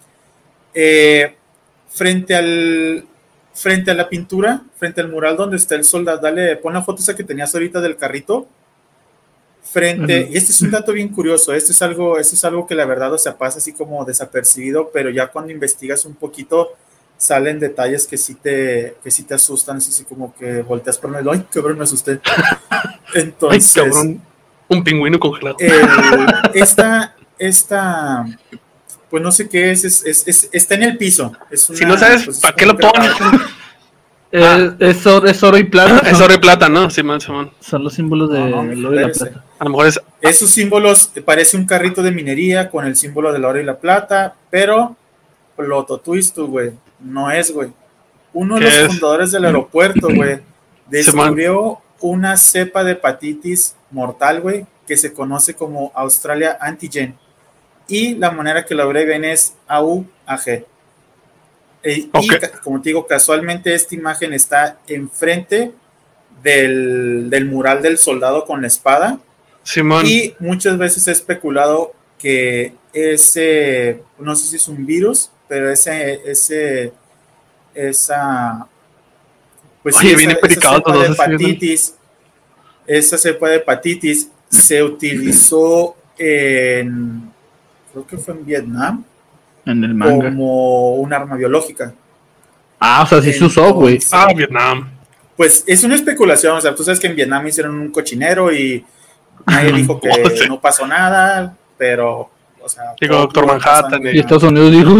[0.73, 1.35] Eh,
[1.89, 3.05] frente al
[3.53, 7.01] frente a la pintura, frente al mural donde está el soldado, dale, pon la foto
[7.01, 8.47] esa que tenías ahorita del carrito.
[9.63, 12.73] Frente, y este es un dato bien curioso, este es algo, este es algo que
[12.73, 16.69] la verdad, o sea, pasa así como desapercibido, pero ya cuando investigas un poquito,
[17.17, 21.15] salen detalles que sí te, que sí te asustan, es así como que volteas por
[21.15, 22.19] el ay, cabrón, me asusté.
[22.69, 24.21] Ay, Entonces, cabrón.
[24.69, 25.57] Un pingüino congelado.
[25.59, 25.71] el-
[26.53, 28.25] esta, esta,
[29.09, 31.31] pues no sé qué es, es, es- es- está en el piso.
[31.53, 33.11] Si no sabes, pues, es ¿para qué lo pones?
[34.31, 36.07] Eh, es, oro, es oro y plata.
[36.09, 36.89] Es oro y plata, ¿no?
[36.89, 37.51] Simón, Simón.
[37.59, 39.43] son los símbolos de No, no, oro y la plata.
[39.57, 39.99] A lo mejor es.
[40.21, 43.77] Esos símbolos, eh, parece un carrito de minería con el símbolo del oro y la
[43.77, 44.95] plata, pero
[45.55, 47.69] Ploto Twist, güey, no es, güey.
[48.33, 48.87] Uno de ¿Qué los es?
[48.87, 50.39] fundadores del aeropuerto, güey,
[50.87, 57.17] descubrió una cepa de hepatitis mortal, güey, que se conoce como Australia Antigen.
[57.87, 60.65] Y la manera que lo abrevian es AUAG.
[61.83, 62.23] E- Ok.
[62.23, 65.71] Y como te digo, casualmente esta imagen está enfrente
[66.43, 69.19] del, del mural del soldado con la espada.
[69.63, 70.05] Simón.
[70.05, 76.21] Y muchas veces he especulado que ese, no sé si es un virus, pero ese,
[76.25, 76.91] ese,
[77.73, 78.67] esa,
[79.83, 81.95] pues Oye, sí, viene esa, esa cepa de hepatitis,
[82.87, 87.31] esa cepa de hepatitis se utilizó en,
[87.91, 89.05] creo que fue en Vietnam,
[89.69, 90.29] En el manga.
[90.29, 91.93] como un arma biológica.
[92.79, 93.99] Ah, o sea, sí se usó, güey.
[94.11, 94.89] Ah, Vietnam.
[95.35, 98.85] Pues es una especulación, o sea, tú sabes que en Vietnam hicieron un cochinero y
[99.45, 100.47] nadie dijo que Oh, sí.
[100.47, 102.29] no pasó nada, pero,
[102.61, 102.93] o sea...
[102.99, 104.01] Digo, Doctor Manhattan.
[104.13, 104.95] Y Estados Unidos dijo.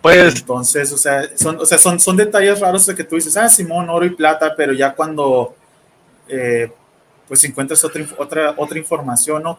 [0.00, 3.36] Pues, Entonces, o sea, son, o sea, son, son detalles raros de que tú dices,
[3.36, 5.54] ah, Simón, oro y plata, pero ya cuando
[6.28, 6.70] eh,
[7.28, 9.58] pues encuentras otra, otra, otra información, ¿no?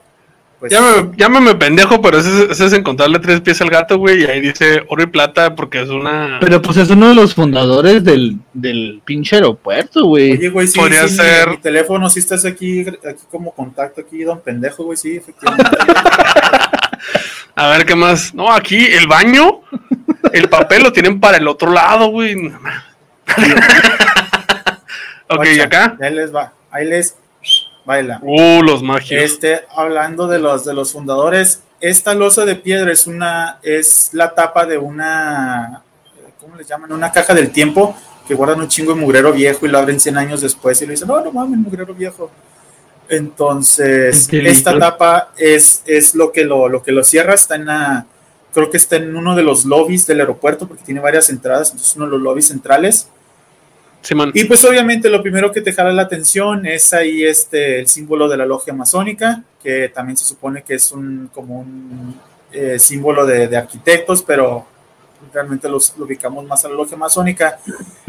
[0.64, 4.22] Pues, llámame, llámame pendejo, pero ese, es- ese es encontrarle tres pies al gato, güey,
[4.22, 6.38] y ahí dice oro y plata porque es una...
[6.40, 10.32] Pero pues es uno de los fundadores del, del pinche aeropuerto, güey.
[10.38, 14.00] Oye, güey, sí, Podría sí, mi- ser- mi, teléfono, sí estás aquí, aquí como contacto,
[14.00, 15.70] aquí, don pendejo, güey, sí, efectivamente.
[17.56, 18.34] A ver, ¿qué más?
[18.34, 19.64] No, aquí el baño,
[20.32, 22.36] el papel lo tienen para el otro lado, güey.
[25.30, 25.98] Ok, ¿y acá?
[26.02, 27.16] Ahí les va, ahí les
[27.86, 28.20] baila.
[28.22, 29.22] Uh, los magios.
[29.22, 34.34] Este, hablando de los de los fundadores, esta losa de piedra es una, es la
[34.34, 35.84] tapa de una,
[36.40, 36.92] ¿cómo les llaman?
[36.94, 37.96] Una caja del tiempo
[38.28, 40.92] que guardan un chingo de mugrero viejo y lo abren 100 años después y le
[40.92, 42.32] dicen, no, no mames, mugrero viejo.
[43.10, 48.06] Entonces, esta tapa es, es lo que lo, lo que lo cierra, está en la,
[48.54, 51.96] creo que está en uno de los lobbies del aeropuerto porque tiene varias entradas, entonces
[51.96, 53.10] uno de los lobbies centrales.
[54.04, 54.32] Simón.
[54.36, 58.28] Y pues obviamente lo primero que te jala la atención es ahí este el símbolo
[58.28, 62.20] de la logia masónica, que también se supone que es un como un
[62.52, 64.68] eh, símbolo de, de arquitectos, pero
[65.34, 67.60] realmente los, lo ubicamos más a la logia masónica.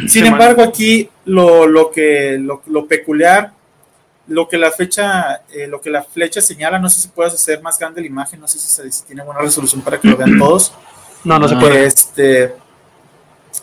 [0.09, 3.52] Sin embargo, aquí lo, lo que lo, lo peculiar,
[4.26, 7.62] lo que la fecha, eh, lo que la flecha señala, no sé si puedes hacer
[7.62, 10.16] más grande la imagen, no sé si, se- si tiene buena resolución para que lo
[10.16, 10.72] vean todos.
[11.22, 11.85] No, no se puede.
[11.87, 12.52] Este,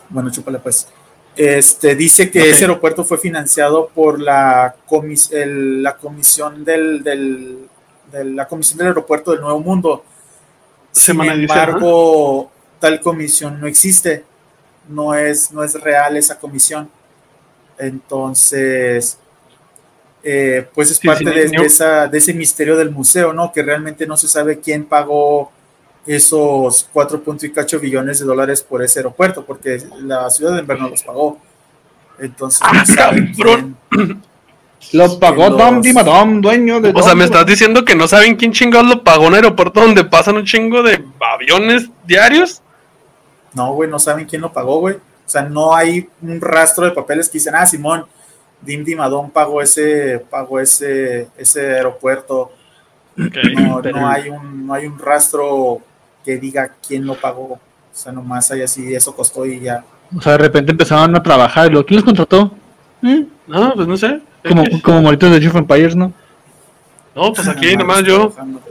[0.10, 0.88] bueno, chúpale pues.
[1.36, 7.67] Este dice que ese aeropuerto fue financiado por la, comis- el- la comisión del, del-
[8.12, 10.04] de la comisión del aeropuerto del Nuevo Mundo.
[10.91, 14.26] Sin embargo, tal comisión no existe.
[14.89, 16.89] No es, no es real esa comisión.
[17.78, 19.17] Entonces,
[20.24, 23.52] eh, pues es Sí, parte sí, de, de esa, de ese misterio del museo, ¿no?
[23.52, 25.52] Que realmente no se sabe quién pagó
[26.06, 30.58] esos cuatro punto y cacho billones de dólares por ese aeropuerto, porque la ciudad de
[30.58, 31.38] Denver no los pagó.
[32.20, 32.84] Entonces, Ah,
[33.14, 33.76] no
[34.94, 36.92] Lo pagó los- Dom Dimadom, dueño de.
[36.94, 40.04] O sea, me estás diciendo que no saben quién chingados lo pagó un aeropuerto donde
[40.04, 42.62] pasan un chingo de aviones diarios.
[43.54, 44.96] No, güey, no saben quién lo pagó, güey.
[44.96, 48.06] O sea, no hay un rastro de papeles que dicen, ah, Simón,
[48.60, 52.52] Dim Dimadón pagó ese, pagó ese, ese aeropuerto.
[53.16, 55.80] No, Pero- no hay un, no hay un rastro
[56.24, 57.54] que diga quién lo pagó.
[57.54, 57.60] O
[57.94, 59.84] sea, nomás hay así, eso costó y ya.
[60.16, 61.68] O sea, de repente empezaron a trabajar.
[61.68, 62.52] y luego, ¿Quién los contrató?
[63.04, 63.26] ¿Eh?
[63.48, 64.22] No, pues no sé.
[64.48, 66.14] Como, como moritos de of Empires, ¿no?
[67.16, 68.18] No, pues aquí Nomás nomás yo.
[68.30, 68.62] trabajando.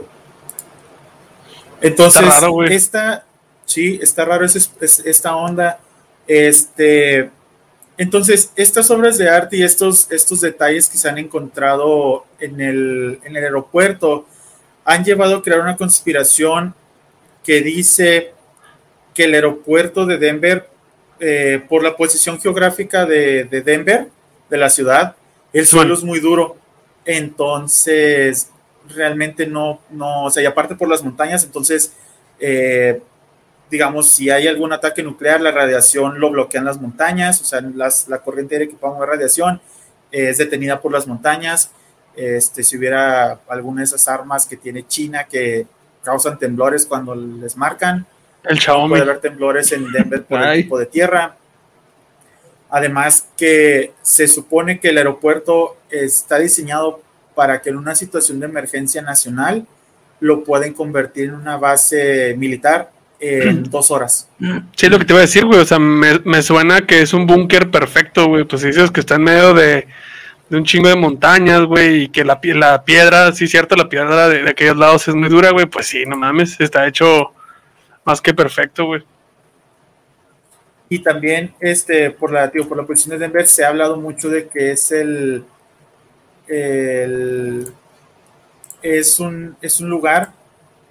[1.81, 2.73] Entonces, Está raro, güey.
[2.73, 3.25] esta,
[3.65, 5.79] sí, está raro es, es- esta onda.
[6.27, 7.29] Este,
[7.97, 13.19] entonces, estas obras de arte y estos, estos detalles que se han encontrado en el,
[13.23, 14.25] en el aeropuerto
[14.85, 16.73] han llevado a crear una conspiración
[17.43, 18.33] que dice
[19.13, 20.69] que el aeropuerto de Denver,
[21.19, 24.07] eh, por la posición geográfica de, de Denver,
[24.49, 25.15] de la ciudad,
[25.53, 26.57] el suelo es muy duro.
[27.05, 28.51] Entonces,
[28.89, 31.93] realmente no, no, o sea, y aparte por las montañas, entonces,
[32.39, 33.01] eh,
[33.69, 38.07] digamos, si hay algún ataque nuclear, la radiación lo bloquean las montañas, o sea, las,
[38.07, 39.61] la corriente aérea que pueda mover radiación
[40.11, 41.71] eh, es detenida por las montañas.
[42.15, 45.65] Este, si hubiera alguna de esas armas que tiene China que
[46.03, 48.05] causan temblores cuando les marcan,
[48.43, 48.89] El Xiaomi.
[48.89, 51.35] puede haber temblores en Denver por el tipo de tierra.
[52.69, 57.01] Además que se supone que el aeropuerto está diseñado
[57.35, 59.65] para que en una situación de emergencia nacional
[60.19, 64.27] lo pueden convertir en una base militar en dos horas.
[64.75, 65.59] Sí, lo que te iba a decir, güey.
[65.59, 68.45] O sea, me, me suena que es un búnker perfecto, güey.
[68.45, 69.87] Pues dices que está en medio de,
[70.51, 72.03] de un chingo de montañas, güey.
[72.03, 75.51] Y que la, la piedra, sí, cierto, la piedra de, aquellos lados es muy dura,
[75.51, 75.65] güey.
[75.65, 76.59] Pues sí, no mames.
[76.59, 77.31] Está hecho
[78.03, 79.01] más que perfecto, güey.
[80.89, 84.27] Y también este, por, la, digo, por la posición de Denver se ha hablado mucho
[84.27, 85.45] de que es el,
[86.47, 87.71] el-
[88.81, 90.33] es, un, es un lugar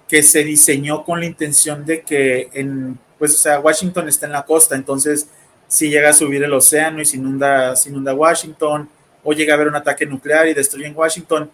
[0.07, 4.31] que se diseñó con la intención de que en, pues, o sea, Washington está en
[4.31, 5.29] la costa, entonces
[5.67, 8.89] si llega a subir el océano y se inunda, se inunda Washington,
[9.23, 11.49] o llega a haber un ataque nuclear y destruyen Washington,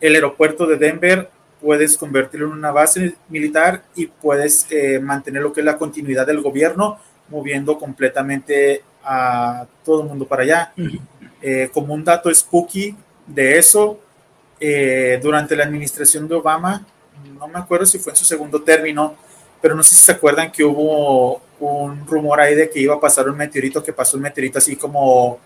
[0.00, 1.28] el aeropuerto de Denver
[1.60, 6.26] puedes convertirlo en una base militar y puedes eh, mantener lo que es la continuidad
[6.26, 6.98] del gobierno,
[7.28, 10.72] moviendo completamente a todo el mundo para allá.
[11.40, 12.96] Eh, como un dato spooky
[13.26, 14.00] de eso,
[14.60, 16.84] eh, durante la administración de Obama,
[17.38, 19.16] no me acuerdo si fue en su segundo término,
[19.60, 23.00] pero no sé si se acuerdan que hubo un rumor ahí de que iba a
[23.00, 25.38] pasar un meteorito, que pasó un meteorito así como,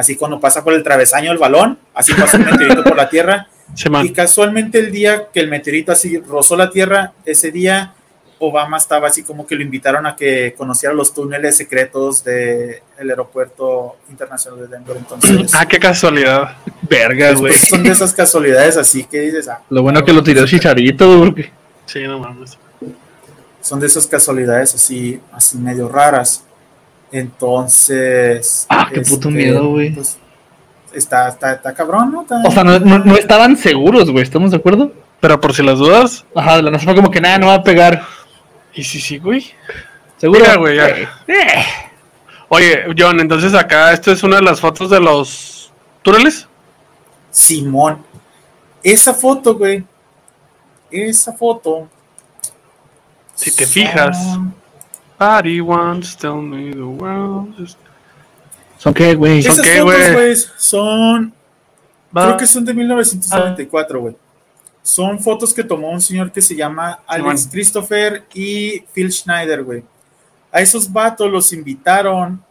[0.00, 3.48] así cuando pasa por el travesaño del balón, así pasó un meteorito por la Tierra.
[3.72, 3.88] Sí.
[4.02, 7.94] Y casualmente el día que el meteorito así rozó la Tierra, ese día
[8.40, 13.98] Obama estaba así como que lo invitaron a que conociera los túneles secretos del aeropuerto
[14.08, 14.96] internacional de Denver.
[14.96, 16.56] Entonces, ah, qué casualidad.
[16.82, 17.52] Verga, güey.
[17.54, 21.52] son de esas casualidades así que dices, ah, Lo bueno que lo tiró Chicharito, porque
[21.86, 22.58] Sí, no mames.
[23.60, 26.42] son de esas casualidades así, así medio raras.
[27.12, 28.66] Entonces.
[28.68, 29.92] Ah, qué puto miedo, güey.
[29.94, 30.18] pues,
[30.92, 32.22] está, está, está cabrón, ¿no?
[32.22, 34.92] Está- O sea, no, no- no estaban seguros, güey, ¿estamos de acuerdo?
[35.20, 36.24] Pero por si las dudas.
[36.34, 38.02] Ajá, de la nada fue como que nada, no va a pegar.
[38.74, 39.52] Y sí, sí, güey.
[40.16, 40.40] ¿Seguro?
[40.40, 40.88] Mira, güey, ya.
[40.88, 41.64] Eh,
[42.48, 46.48] Oye, John, entonces acá, esto es una de las fotos de los túneles.
[47.30, 48.02] Simón.
[48.82, 49.84] Esa foto, güey.
[50.90, 51.88] Esa foto.
[53.34, 54.18] Si te fijas.
[55.20, 57.76] Son- Body wants tell me the world is-
[58.78, 59.42] ¿Son qué, güey?
[59.42, 60.36] ¿Son Esas qué, fotos, güey?
[60.56, 61.34] son.
[62.16, 64.16] Va- Creo que son de 1994, güey.
[64.82, 67.48] Son fotos que tomó un señor que se llama Alex.
[67.52, 69.84] Christopher y Phil Schneider, güey.
[70.50, 72.42] A esos vatos los invitaron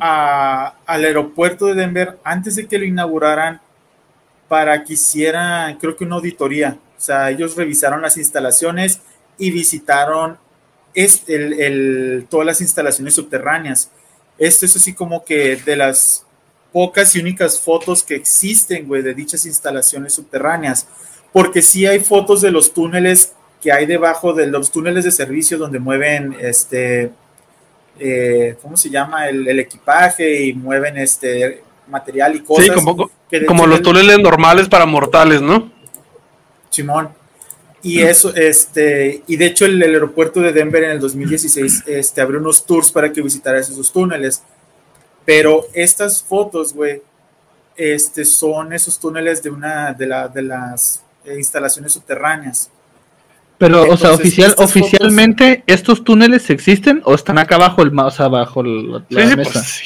[0.00, 3.60] a- al aeropuerto de Denver antes de que lo inauguraran
[4.48, 6.78] para que hicieran, creo que una auditoría.
[6.96, 9.00] O sea, ellos revisaron las instalaciones
[9.38, 10.38] y visitaron
[10.94, 13.90] es- el- el- todas las instalaciones subterráneas.
[14.38, 16.24] Esto es así como que de las
[16.72, 20.86] pocas y únicas fotos que existen, güey, de dichas instalaciones subterráneas.
[21.32, 25.56] Porque sí hay fotos de los túneles que hay debajo de los túneles de servicio
[25.58, 27.10] donde mueven este
[27.98, 29.28] eh, ¿cómo se llama?
[29.28, 32.64] El, el equipaje y mueven este material y cosas.
[32.66, 33.08] Sí, como,
[33.46, 35.70] como los el- túneles normales para mortales, ¿no?
[36.70, 37.10] Simón.
[37.84, 42.20] Y eso, este, y de hecho el, el aeropuerto de Denver en el 2016 este,
[42.20, 44.42] abrió unos tours para que visitaras esos túneles.
[45.24, 47.02] Pero estas fotos, güey,
[47.76, 52.70] este, son esos túneles de una de, la, de las instalaciones subterráneas.
[53.58, 57.96] Pero, o sea, Entonces, oficial, estas oficialmente, ¿estos túneles existen o están acá abajo el
[57.96, 59.52] o sea, bajo la, Sí, la sí, mesa?
[59.52, 59.84] pues sí.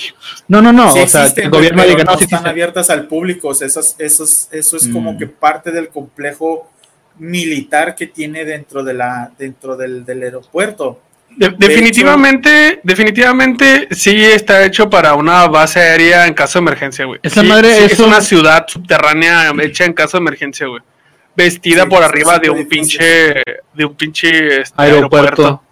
[0.48, 2.24] No, no, no, Sí o sea, existen, el güey, gobierno pero diga, no, no sí
[2.24, 3.48] están abiertas al público.
[3.48, 5.18] O sea, esos, esos, eso es como Mm.
[5.18, 6.70] que parte del complejo
[7.18, 11.00] militar que tiene dentro de la dentro del, del aeropuerto.
[11.36, 17.20] De- definitivamente, definitivamente sí está hecho para una base aérea en caso de emergencia, güey.
[17.22, 20.66] Esa Sí, madre sí, es es un- una ciudad subterránea hecha en caso de emergencia,
[20.66, 20.82] güey.
[21.36, 22.98] Vestida Sí, por arriba de un difícil.
[22.98, 23.42] pinche,
[23.74, 25.42] de un pinche este, Aeropuerto.
[25.42, 25.62] aeropuerto.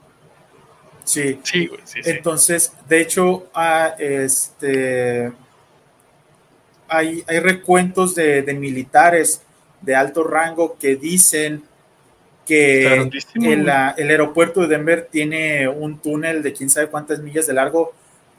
[1.02, 1.38] Sí.
[1.42, 2.10] Sí, güey, sí, sí.
[2.10, 5.32] Entonces, de hecho, ah, este,
[6.88, 9.42] hay, hay recuentos de, de militares
[9.86, 11.62] de alto rango que dicen
[12.44, 17.46] que el, ah, el aeropuerto de Denver tiene un túnel de quién sabe cuántas millas
[17.46, 17.92] de largo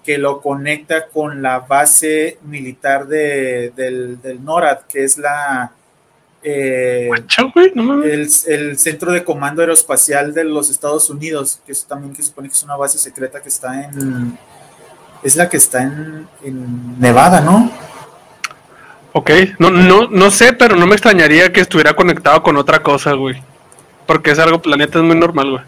[0.03, 5.71] que lo conecta con la base militar de, del, del NORAD, que es la...
[6.41, 7.09] eh,
[8.05, 12.47] el, el Centro de Comando Aeroespacial de los Estados Unidos, que es también que supone
[12.47, 14.37] que es una base secreta que está en.
[15.23, 17.69] Es la que está en, en Nevada, ¿no?
[19.17, 23.13] Ok, no, no, no sé, pero no me extrañaría que estuviera conectado con otra cosa,
[23.13, 23.41] güey.
[24.05, 25.63] Porque es algo, planeta es muy normal, güey.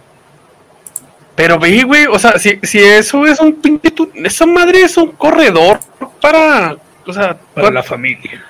[1.36, 3.91] Pero ve, güey, o sea, si, si eso es un pinche...
[4.14, 5.80] Esa madre es un corredor
[6.22, 6.78] para...
[7.08, 8.45] O sea, Para la familia.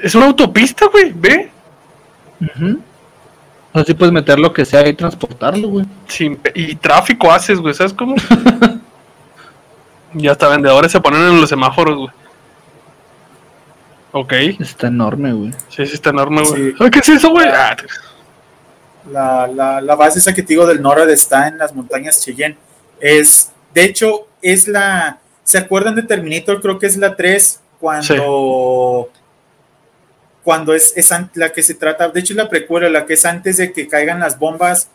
[0.00, 1.50] es una autopista, güey, ve.
[2.40, 2.78] Ujú.
[3.72, 5.86] O sea, sí puedes meter lo que sea y transportarlo, güey.
[6.42, 8.14] Pe- y tráfico haces, güey, ¿sabes cómo?
[10.14, 12.10] y hasta vendedores se ponen en los semáforos, güey.
[14.18, 15.52] Ok, Está enorme, güey.
[15.68, 16.70] sí, sí, está enorme, güey.
[16.70, 16.76] Sí.
[16.80, 17.46] Ay, ¿Qué es eso, güey?
[17.48, 17.76] Ah,
[19.10, 22.56] La, la, la base esa que te digo del NORAD está en las montañas Cheyenne.
[22.98, 25.18] Es, de hecho, es la.
[25.44, 26.62] ¿Se acuerdan de Terminator?
[26.62, 29.10] Creo que es la 3 cuando.
[30.42, 33.24] Cuando es, es la que se trata, de hecho es la precuela, la que es
[33.26, 34.88] antes de que caigan las bombas,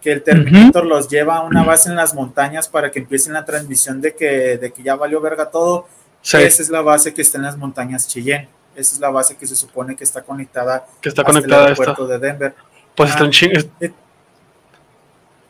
[0.00, 3.44] que el Terminator los lleva a una base en las montañas para que empiecen la
[3.44, 5.86] transmisión de que, de que ya valió verga todo.
[6.26, 8.48] Sí, Esa es la base que está en las montañas Cheyenne.
[8.74, 11.72] Esa es la base que se supone que está conectada que está hasta conectada el
[11.72, 11.82] esta.
[11.84, 12.54] aeropuerto de Denver.
[12.94, 13.52] Pues está Ah, en ching...
[13.52, 13.66] Es,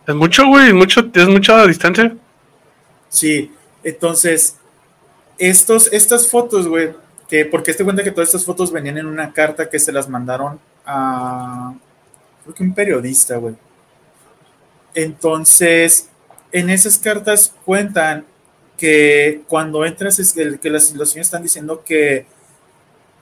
[0.07, 2.15] es mucho, güey, es mucho, es mucha distancia.
[3.09, 3.53] Sí,
[3.83, 4.57] entonces,
[5.39, 6.95] estos, estas fotos, güey,
[7.29, 10.09] que porque este cuenta que todas estas fotos venían en una carta que se las
[10.09, 11.75] mandaron a,
[12.45, 13.57] creo que un periodista, güey.
[14.95, 16.09] Entonces,
[16.53, 18.25] en esas cartas cuentan
[18.77, 22.27] que cuando entras, es el, que las, los están diciendo que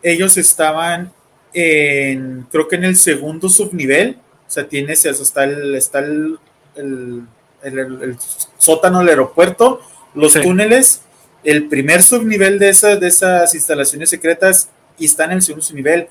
[0.03, 1.13] ellos estaban
[1.53, 6.39] en, creo que en el segundo subnivel, o sea, tienes, está el, está el,
[6.77, 7.23] el,
[7.63, 8.17] el- el- el
[8.59, 9.81] sótano del aeropuerto,
[10.15, 10.43] los Sí.
[10.43, 11.03] túneles,
[11.45, 16.09] el primer subnivel de, esas de esas instalaciones secretas y están en el segundo subnivel.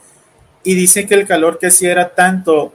[0.64, 2.74] Y dicen que el calor que hacía era tanto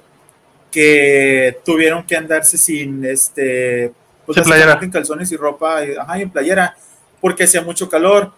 [0.71, 3.93] que tuvieron que andarse sin este
[4.35, 4.79] pues Sin playera.
[4.83, 6.77] en calzones y ropa, y- ajá, y en playera,
[7.21, 8.33] porque hacía mucho calor.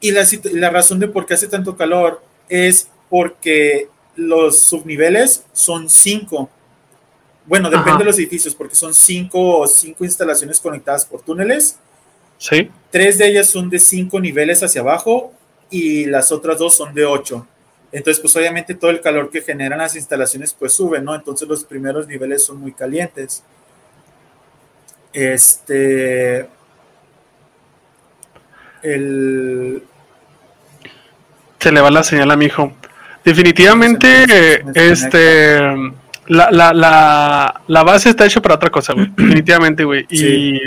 [0.00, 0.22] Y la,
[0.52, 6.50] la razón de por qué hace tanto calor es porque los subniveles son cinco.
[7.46, 7.98] Bueno, depende Ajá.
[8.00, 11.78] de los edificios, porque son cinco, cinco instalaciones conectadas por túneles.
[12.38, 12.70] Sí.
[12.90, 15.32] Tres de ellas son de cinco niveles hacia abajo
[15.70, 17.46] y las otras dos son de ocho.
[17.92, 21.14] Entonces, pues obviamente todo el calor que generan las instalaciones pues sube, ¿no?
[21.14, 23.42] Entonces los primeros niveles son muy calientes.
[25.14, 26.46] Este...
[28.82, 29.82] El...
[31.60, 32.72] Se le va la señal a mi hijo.
[33.24, 34.26] Definitivamente,
[34.64, 35.58] me- me este.
[36.26, 39.06] La, la, la, la base está hecha para otra cosa, güey.
[39.16, 40.06] Definitivamente, güey.
[40.10, 40.60] Y Sí.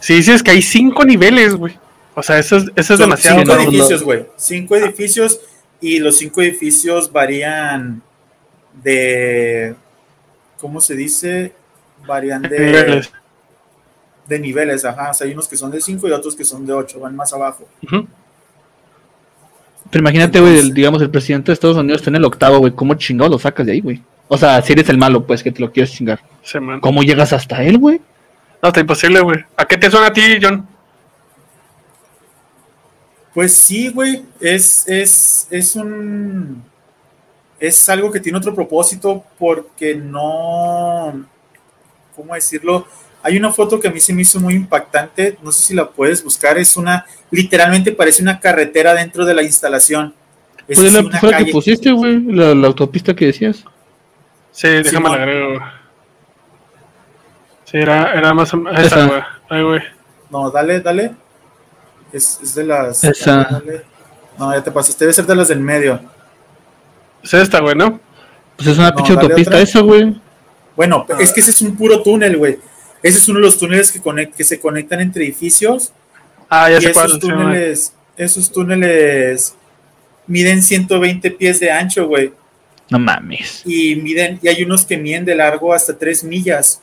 [0.00, 1.78] si dices que hay cinco niveles, güey.
[2.14, 3.38] O sea, eso es, eso es son demasiado.
[3.40, 4.26] cinco edificios, güey.
[4.36, 5.40] Cinco edificios
[5.80, 8.02] y los cinco edificios varían
[8.82, 9.76] de...
[10.58, 11.52] ¿Cómo se dice?
[12.04, 12.58] Varían de...
[12.58, 13.12] Niveles.
[14.28, 15.10] De niveles, ajá.
[15.10, 17.16] O sea, hay unos que son de 5 y otros que son de 8, van
[17.16, 17.66] más abajo.
[19.90, 22.72] Pero imagínate, güey, digamos, el presidente de Estados Unidos está en el octavo, güey.
[22.72, 24.02] ¿Cómo chingado lo sacas de ahí, güey?
[24.28, 26.20] O sea, si eres el malo, pues, que te lo quieres chingar.
[26.42, 26.80] Sí, man.
[26.80, 28.00] ¿Cómo llegas hasta él, güey?
[28.62, 29.38] No, está imposible, güey.
[29.56, 30.68] ¿A qué te suena a ti, John?
[33.32, 36.62] Pues sí, güey, es, es, es un...
[37.60, 41.24] Es algo que tiene otro propósito porque no...
[42.14, 42.86] ¿Cómo decirlo?
[43.22, 45.88] Hay una foto que a mí se me hizo muy impactante, no sé si la
[45.88, 47.04] puedes buscar, es una...
[47.30, 50.14] Literalmente parece una carretera dentro de la instalación.
[50.66, 52.20] Es Pues la, una que pusiste, güey.
[52.24, 53.64] La, la autopista que decías.
[54.52, 55.12] Sí, déjame Simón.
[55.12, 55.60] la agrego, güey.
[57.64, 58.80] Sí, era, era más o menos.
[58.80, 58.86] Esa.
[58.96, 59.22] Esa, güey.
[59.50, 59.80] Ay, güey.
[60.30, 61.12] No, dale, dale.
[62.12, 63.04] Es, es de las...
[63.04, 63.44] Esa.
[63.50, 63.82] dale.
[64.38, 66.00] No, ya te pasaste, debe ser de las del medio.
[67.22, 68.00] Es esta, güey, ¿no?
[68.56, 69.62] Pues es una No, pinche autopista otra.
[69.62, 70.18] eso, güey.
[70.76, 71.16] Bueno, Ah.
[71.18, 72.58] es que ese es un puro túnel, güey.
[73.02, 75.92] Ese es uno de los túneles que, conect- que se conectan entre edificios.
[76.50, 77.06] Ah, ya y cuál.
[77.06, 79.54] esos túneles, esos túneles
[80.26, 82.32] miden 120 pies de ancho, güey.
[82.90, 83.62] No mames.
[83.66, 86.80] Y miden, y hay unos que miden de largo hasta 3 millas.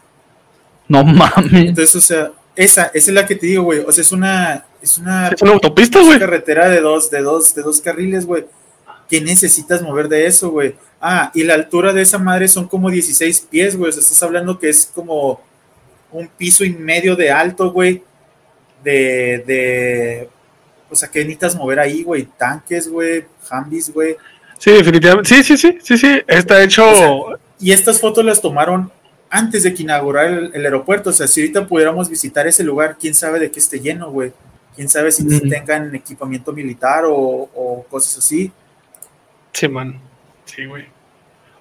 [0.88, 1.52] No mames.
[1.52, 3.80] Entonces, o sea, esa, esa es la que te digo, güey.
[3.80, 6.20] O sea, es una, es una Es una autopista, güey.
[6.20, 8.46] carretera de dos, de dos, de dos carriles, güey.
[9.10, 10.76] ¿Qué necesitas mover de eso, güey?
[11.02, 13.90] Ah, y la altura de esa madre son como 16 pies, güey.
[13.90, 15.42] O sea, estás hablando que es como
[16.20, 18.04] un piso y medio de alto, güey.
[18.84, 20.30] De, de,
[20.90, 22.28] o sea, ¿qué necesitas mover ahí, güey?
[22.38, 24.16] Tanques, güey, Hambis, güey.
[24.60, 25.28] Sí, definitivamente.
[25.30, 26.22] Sí, sí, sí, sí, sí.
[26.28, 26.90] Está hecho.
[26.92, 28.92] O sea, Y estas fotos las tomaron
[29.30, 31.10] antes de que inaugurara el, el aeropuerto.
[31.10, 34.32] O sea, si ahorita pudiéramos visitar ese lugar, quién sabe de qué esté lleno, güey.
[34.76, 35.50] Quién sabe si Mm.
[35.50, 37.16] tengan equipamiento militar o,
[37.54, 38.52] o cosas así.
[39.54, 40.00] Sí, man.
[40.46, 40.86] Sí, güey.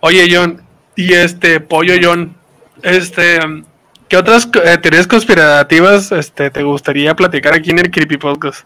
[0.01, 0.63] Oye, John.
[0.97, 2.37] Y este, pollo, John.
[2.83, 3.39] Este.
[4.15, 8.61] ¿Qué otras eh, teorías conspirativas este, te gustaría platicar aquí en el Creepy Podcast?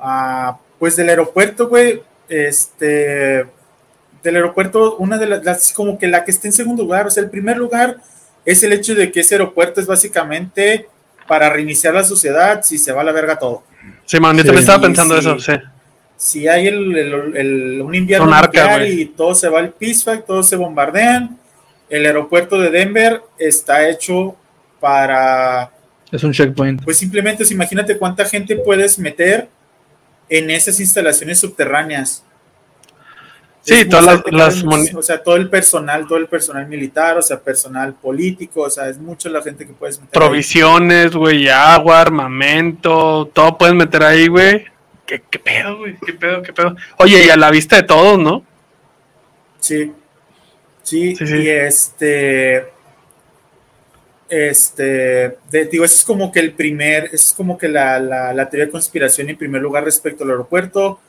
[0.00, 3.46] Ah, pues del aeropuerto, güey, este,
[4.24, 7.10] del aeropuerto, una de las, las- como que la que está en segundo lugar, o
[7.10, 7.98] sea, el primer lugar
[8.44, 10.88] es el hecho de que ese aeropuerto es básicamente
[11.28, 13.62] para reiniciar la sociedad si se va a la verga todo.
[14.06, 14.34] Sí, man.
[14.38, 15.20] Yo Sí, también estaba pensando sí.
[15.20, 15.52] eso, sí.
[16.16, 19.70] Si hay el, el- el- un invierno Un arca, nuclear y todo se va al
[19.70, 21.38] PISFAC, todos se bombardean,
[21.90, 24.36] el aeropuerto de Denver está hecho
[24.80, 25.70] para
[26.10, 26.82] Es un checkpoint.
[26.84, 29.48] pues simplemente pues, imagínate cuánta gente puedes meter
[30.28, 32.24] en esas instalaciones subterráneas.
[33.62, 37.22] Sí, Es todas las- las o sea, todo el personal, todo el personal militar, o
[37.22, 40.12] sea, personal político, o sea, es mucho la gente que puedes meter.
[40.12, 44.64] Provisiones, güey, agua, armamento, todo puedes meter ahí, güey.
[45.04, 45.96] ¿Qué, qué pedo, güey?
[46.06, 46.74] ¿Qué pedo, qué pedo?
[46.98, 48.42] Oye, y a la vista de todos, ¿no?
[49.58, 49.92] Sí.
[50.90, 51.36] Sí, Sí, sí.
[51.36, 52.66] y este
[54.28, 58.32] este, de- digo, eso es como que el primer, eso es como que la, la,
[58.32, 61.00] la teoría de conspiración en primer lugar respecto al aeropuerto.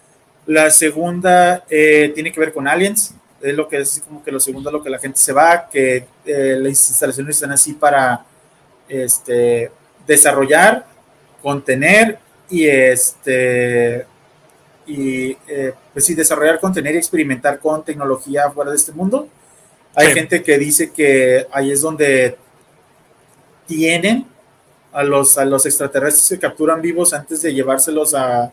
[0.48, 4.40] La segunda eh, tiene que ver con aliens, es lo que es como que lo
[4.40, 8.26] segundo lo que la gente se va, que eh, las instalaciones están así para
[8.90, 9.72] este,
[10.08, 10.86] desarrollar,
[11.44, 12.18] contener
[12.50, 14.06] y este
[14.88, 19.28] y eh, pues sí, desarrollar, contener y experimentar con tecnología fuera de este mundo.
[19.96, 20.14] Hay Sí.
[20.14, 22.38] gente que dice que ahí es donde
[23.68, 24.26] tienen
[24.94, 28.52] a los, a los extraterrestres que capturan vivos antes de llevárselos a,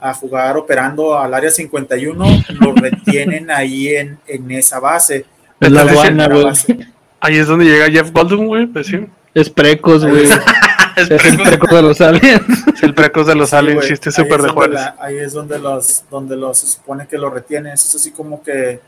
[0.00, 2.24] a jugar operando al área 51,
[2.60, 5.26] los retienen ahí en, en esa base.
[5.60, 6.44] Es la aduana, güey.
[6.44, 6.78] base.
[7.22, 9.06] Ahí es donde llega Jeff Goldblum, güey, pues sí.
[9.34, 10.24] Es precos, güey.
[10.24, 10.30] Es
[11.10, 12.42] Es el preco de los aliens.
[12.82, 14.74] el precos de los Sí, aliens, chiste súper es de Juárez.
[14.74, 17.72] la- ahí es donde los, donde los se supone que los retienen.
[17.74, 18.80] Eso es así como que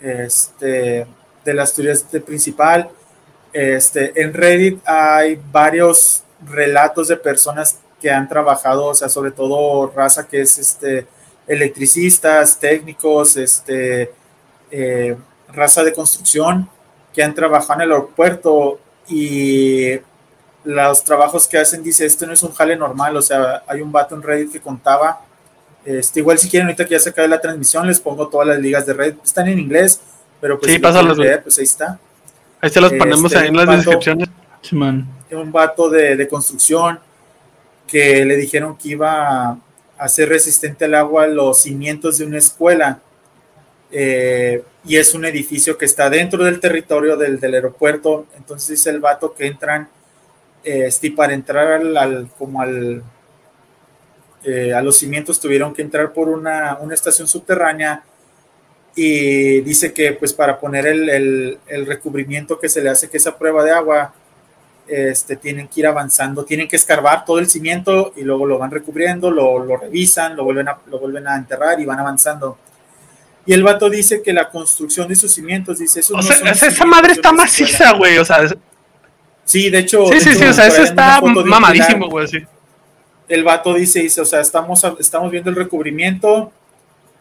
[0.00, 1.06] este,
[1.44, 2.88] de las teorías principal.
[3.52, 9.92] Este, en Reddit hay varios relatos de personas que han trabajado, o sea, sobre todo
[9.94, 11.06] raza que es este,
[11.46, 14.12] electricistas, técnicos, este,
[14.70, 15.16] eh,
[15.48, 16.68] raza de construcción,
[17.12, 18.78] que han trabajado en el aeropuerto
[19.08, 19.98] y
[20.64, 23.90] los trabajos que hacen, dice, esto no es un jale normal, o sea, hay un
[23.90, 25.20] vato en Reddit que contaba,
[25.84, 28.58] este, igual si quieren, ahorita que ya se acabe la transmisión, les pongo todas las
[28.58, 30.00] ligas de Reddit, están en inglés,
[30.40, 31.98] pero pues, Sí, si pásalos, leer, pues ahí está.
[32.60, 34.28] Ahí se los ponemos Este, ahí en las vato- descripciones.
[35.32, 36.98] Un vato de, de construcción
[37.86, 39.58] que le dijeron que iba
[39.98, 43.00] a ser resistente al agua los cimientos de una escuela.
[43.92, 48.26] Eh, y es un edificio que está dentro del territorio del, del aeropuerto.
[48.36, 49.88] Entonces dice el vato que entran,
[50.64, 53.02] eh, este, para entrar al, al- como al,
[54.44, 58.02] eh, a los cimientos tuvieron que entrar por una, una estación subterránea
[58.94, 63.18] y dice que pues para poner el, el- el recubrimiento que se le hace que
[63.18, 64.12] esa prueba de agua
[64.88, 68.70] este, tienen que ir avanzando, tienen que escarbar todo el cimiento y luego lo van
[68.72, 72.58] recubriendo, lo, lo revisan, lo vuelven, a, lo vuelven a enterrar y van avanzando.
[73.46, 76.66] Y el vato dice que la construcción de sus cimientos, dice, eso O sea, esa-
[76.66, 78.18] esa madre está maciza, güey.
[78.18, 78.54] O sea, es-
[79.44, 82.38] Sí, de hecho, sí, de sí, hecho, sí, o sea, eso está mamadísimo, güey, sí.
[83.30, 86.52] El vato dice, dice, o sea, estamos, estamos viendo el recubrimiento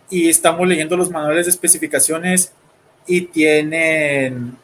[0.09, 2.51] y estamos leyendo los manuales de especificaciones
[3.05, 4.57] y tienen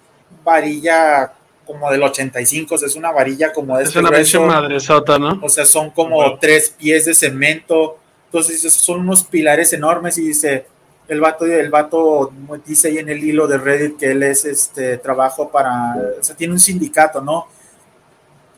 [0.43, 1.31] varilla
[1.65, 4.41] como del 85, o sea, es una varilla como de Es este una grueso.
[4.45, 5.39] madresota, ¿no?
[5.41, 6.37] O sea, son como Bueno.
[6.39, 7.97] tres pies de cemento.
[8.27, 10.65] Entonces, esos son unos pilares enormes y dice,
[11.07, 12.31] el vato, el vato
[12.65, 16.35] dice ahí en el hilo de Reddit que él es este trabajo para, o sea,
[16.35, 17.47] tiene un sindicato, ¿no?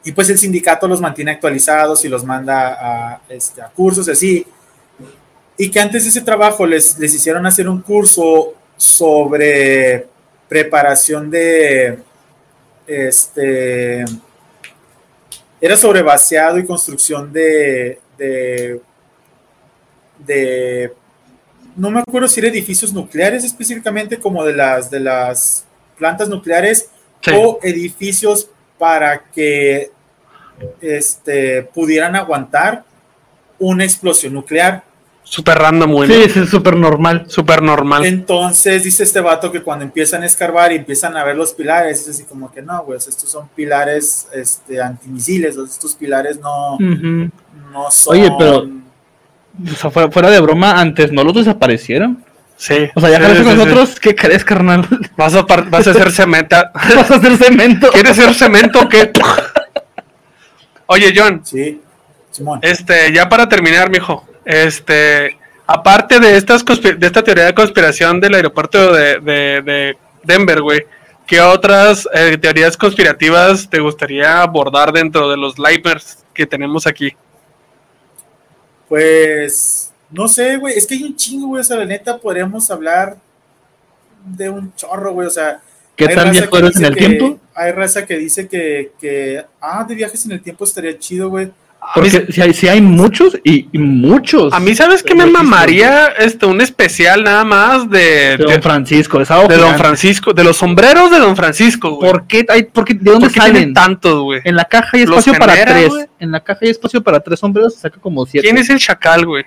[0.08, 4.48] Y pues el sindicato los mantiene actualizados y los manda a, este, a cursos así.
[5.58, 10.08] Y que antes de ese trabajo les, les hicieron hacer un curso sobre
[10.48, 12.00] preparación de,
[12.88, 14.06] este,
[15.60, 18.80] era sobre vaciado y construcción de, de,
[20.20, 20.94] de,
[21.76, 25.66] no me acuerdo si era edificios nucleares específicamente como de las, de las
[25.98, 27.32] plantas nucleares Sí.
[27.36, 28.48] o edificios
[28.78, 29.92] para que
[30.82, 32.84] este, pudieran aguantar
[33.60, 34.84] una explosión nuclear.
[35.24, 36.10] Súper random, güey.
[36.10, 37.26] Sí, sí, es súper normal.
[37.28, 38.06] Súper normal.
[38.06, 42.02] Entonces dice este vato que cuando empiezan a escarbar y empiezan a ver los pilares,
[42.02, 46.78] es así como que no, güey, estos son pilares este, antimisiles, estos pilares no,
[47.92, 48.18] son...
[48.18, 48.70] Oye, pero-
[49.74, 52.24] O sea, fuera, fuera de broma, antes no los desaparecieron.
[52.56, 52.90] Sí.
[52.96, 53.56] O sea, ya Sí, con sí, sí.
[53.58, 54.88] nosotros, ¿qué crees, carnal?
[55.18, 56.56] Vas a, par- vas a hacer cemento.
[56.96, 57.90] Vas a hacer cemento.
[57.92, 59.12] ¿Quieres ser cemento o qué?
[60.88, 61.82] Oye, John, Sí,
[62.32, 62.60] Simón.
[62.64, 68.34] este, ya para terminar, mijo, este, aparte de estas de esta teoría de conspiración del
[68.36, 70.86] aeropuerto de, de- de Denver, güey,
[71.26, 77.14] ¿qué otras eh, teorías conspirativas te gustaría abordar dentro de los Lipers que tenemos aquí?
[78.88, 82.70] Pues, no sé, güey, es que hay un chingo, güey, o sea, la neta podríamos
[82.72, 83.18] hablar
[84.26, 85.60] de un chorro, güey, o sea...
[85.96, 87.40] ¿Qué tan viejo eres en el que- tiempo?
[87.58, 91.50] Hay raza que dice que, que, ah, de viajes en el tiempo estaría chido, güey.
[91.96, 94.52] Porque si hay, si hay muchos y, y muchos.
[94.52, 98.62] A mí, ¿sabes qué me mamaría este, un especial nada más de, de de, Don
[98.62, 99.76] Francisco, es algo de Don.
[99.78, 102.12] Francisco, de los sombreros de Don Francisco, güey?
[102.12, 102.46] ¿Por qué?
[102.50, 103.74] Hay, por qué- ¿De dónde ¿Por qué tienen salen?
[103.74, 104.42] tantos, güey?
[104.44, 105.90] En la caja hay espacio para tres.
[105.90, 106.06] güey.
[106.20, 108.46] En la caja hay espacio para tres sombreros, se saca como siete.
[108.46, 109.46] ¿Quién es el chacal, güey?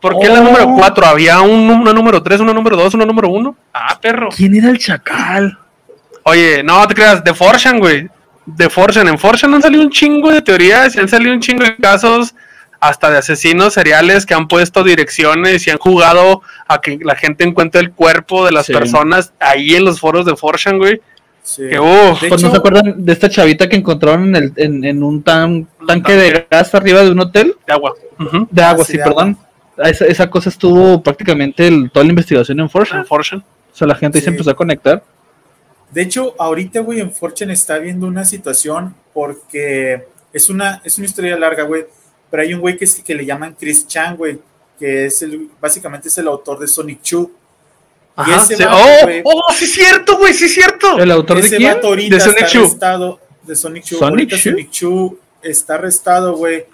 [0.00, 0.44] ¿Por qué la Oh.
[0.44, 1.06] número 4?
[1.06, 3.56] ¿Había un, una número 3, una número 2, una número 1?
[3.72, 4.28] Ah, perro.
[4.36, 5.58] ¿Quién era el chacal?
[6.24, 8.08] Oye, no te creas, de Forchan, güey.
[8.46, 9.08] De Forchan.
[9.08, 12.34] En Forchan han salido un chingo de teorías y han salido un chingo de casos
[12.80, 17.44] hasta de asesinos seriales que han puesto direcciones y han jugado a que la gente
[17.44, 18.72] encuentre el cuerpo de las Sí.
[18.72, 21.00] personas ahí en los foros de Forchan, güey.
[21.44, 21.62] Sí.
[21.70, 25.66] Que ¿No se acuerdan de esta chavita que encontraron en, el, en, en un tan,
[25.86, 27.54] tanque de gas arriba de un hotel?
[27.66, 27.92] de agua.
[28.50, 29.36] De agua, Ah, sí, sí, de perdón.
[29.78, 33.04] Esa, esa cosa estuvo prácticamente el- toda la investigación en Forchan.
[33.08, 33.22] O
[33.72, 35.02] sea, la gente ahí se empezó a conectar.
[35.92, 41.06] De hecho, ahorita, güey, en Fortune está viendo una situación porque es una, es una
[41.06, 41.84] historia larga, güey,
[42.30, 44.38] pero hay un güey que, es- que le llaman Chris Chan, güey,
[44.78, 47.26] que es el, básicamente es el autor de Sonic 2.
[48.16, 48.62] Ajá, ese sí.
[48.64, 48.76] vato,
[49.24, 50.98] oh, oh, sí es cierto, güey, sí es cierto.
[50.98, 51.74] ¿El autor de Ese quién?
[51.74, 52.58] vato ahorita De Sonic está Chu.
[52.60, 53.96] arrestado de Sonic Chu.
[53.96, 54.50] ¿Sonic ahorita Chu?
[54.50, 56.66] Sonic Chu está arrestado, güey,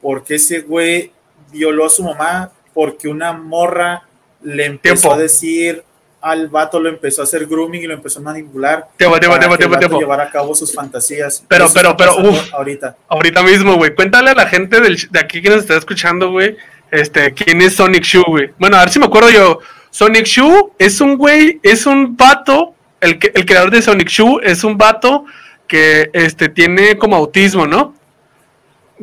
[0.00, 1.10] porque ese güey
[1.50, 4.06] violó a su mamá porque una morra
[4.42, 5.14] le empezó Tiempo.
[5.14, 5.84] a decir
[6.22, 8.88] al vato, lo empezó a hacer grooming y lo empezó a manipular.
[8.96, 11.44] Tiempo, tiempo, para tiempo, tiempo, llevar a cabo sus fantasías.
[11.48, 12.14] Pero, Eso pero, pero.
[12.52, 12.96] Ahorita.
[13.08, 13.94] Ahorita mismo, güey.
[13.94, 16.56] Cuéntale a la gente del, de aquí que nos está escuchando, güey.
[16.90, 18.50] Este, quién es Sonic Shoe, güey.
[18.58, 19.58] Bueno, a ver si me acuerdo yo.
[19.90, 24.40] Sonic Shoe es un güey, es un vato, el, que- el creador de Sonic Shoe
[24.42, 25.24] es un vato
[25.66, 27.94] que este, tiene como autismo, ¿no?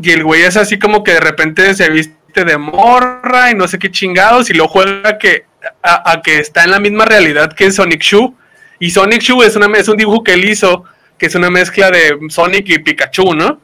[0.01, 3.67] Y el güey es así como que de repente se viste de morra y no
[3.67, 5.45] sé qué chingados y lo juega que,
[5.83, 8.33] a, a que está en la misma realidad que Sonic Shoe.
[8.79, 10.85] Y Sonic Shoe es, una, es un dibujo que él hizo,
[11.17, 13.59] que es una mezcla de Sonic y Pikachu, ¿no?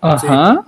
[0.00, 0.64] Ajá.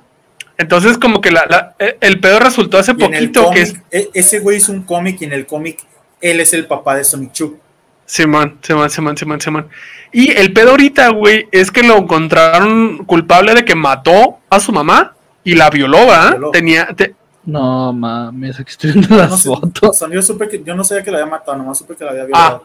[0.56, 3.62] Entonces como que la, la- e- el pedo resultó hace Y en el poquito que
[3.62, 3.74] es...
[3.92, 5.78] e- ese güey hizo un cómic y en el cómic
[6.20, 7.58] él es el papá de Sonic Chu.
[8.04, 9.68] Simón, Simón, Simón, Simón, Simón.
[10.10, 14.72] Y el pedo ahorita, güey, es que lo encontraron culpable de que mató a su
[14.72, 16.30] mamá y la violó, ¿verdad?
[16.32, 16.50] Violó.
[16.50, 17.14] Tenía, te-
[17.48, 19.90] No mames, aquí estoy viendo las No fotos.
[19.90, 22.04] o sea, yo, supe que, yo no sabía que la había matado, nomás supe que
[22.04, 22.64] la había Ah, violado.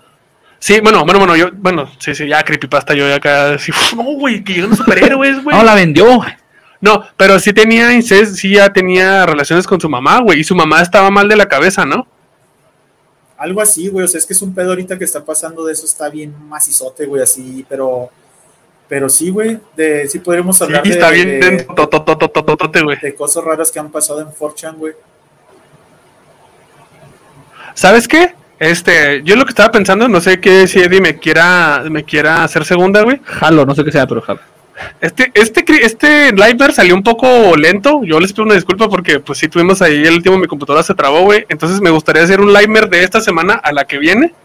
[0.59, 4.03] sí, bueno, bueno, bueno, yo, bueno, sí, sí, ya creepypasta, yo ya acá, sí, no,
[4.03, 5.55] güey, que llegan superhéroes, güey.
[5.57, 6.19] No, la vendió.
[6.81, 10.53] No, pero sí tenía incest, sí ya tenía relaciones con su mamá, güey, y su
[10.53, 12.05] mamá estaba mal de la cabeza, ¿no?
[13.37, 14.03] Algo así, güey.
[14.03, 16.33] O sea, es que es un pedo ahorita que está pasando de eso, está bien
[16.49, 18.09] macizote, güey, así, pero.
[18.93, 19.57] Pero sí, güey.
[19.75, 22.99] De, sí podríamos Sí, hablar de, está bien de, totototototote, güey.
[22.99, 24.93] de cosas raras que han pasado en 4chan, güey.
[27.73, 28.35] ¿Sabes qué?
[28.59, 32.43] Este, yo lo que estaba pensando, no sé qué si Eddie me quiera, me quiera
[32.43, 33.19] hacer segunda, güey.
[33.23, 34.41] Jalo, no sé qué sea, pero jalo.
[35.01, 38.03] Este, este, este Liveware salió un poco lento.
[38.03, 40.93] Yo les pido una disculpa porque, pues, sí tuvimos ahí el último, mi computadora se
[40.93, 41.47] trabó, güey.
[41.49, 44.35] Entonces, me gustaría hacer un Liveware de esta semana a la que viene.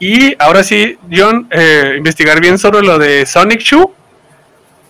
[0.00, 3.86] Y ahora sí, John, eh, investigar bien sobre lo de Sonic Shoe.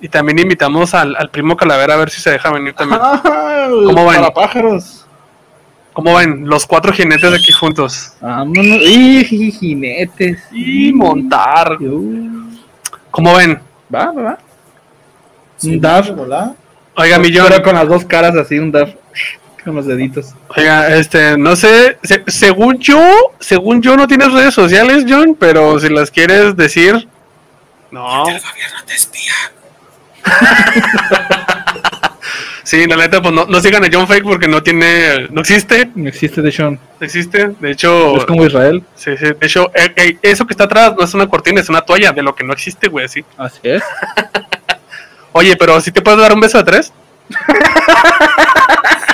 [0.01, 3.01] Y también invitamos al, al primo Calavera a ver si se deja venir también.
[3.23, 4.17] ¿Cómo van?
[4.21, 5.05] Para pájaros.
[5.93, 6.49] ¿Cómo ven?
[6.49, 8.13] Los cuatro jinetes aquí juntos.
[8.21, 8.65] Vámonos.
[8.65, 10.39] Y ji- jinetes.
[10.53, 11.77] Y montar.
[11.83, 12.49] Uh,
[13.11, 13.61] ¿Cómo ven?
[13.95, 14.39] Va, va, va.
[15.57, 16.07] Sí, Un.
[16.97, 17.47] Oiga, mi John.
[17.51, 18.91] Pero con las dos caras así, un Daf.
[19.65, 20.35] Con los deditos.
[20.57, 22.99] Oiga, este, no sé, se- según yo,
[23.41, 27.07] según yo no tienes redes sociales, John, pero si las quieres decir,
[27.91, 28.25] no.
[32.63, 35.91] sí, la neta, pues no, no sigan a John Fake porque no tiene, no existe,
[35.95, 36.79] No existe de Sean.
[36.99, 37.49] no existe.
[37.61, 38.83] De hecho, Es como Israel.
[38.95, 41.69] sí, sí, de hecho, eh, eh, eso que está atrás no es una cortina, es
[41.69, 43.25] una toalla de lo que no existe, güey, así.
[43.37, 43.83] Así es.
[45.33, 46.93] Oye, pero si te puedes dar un beso de tres.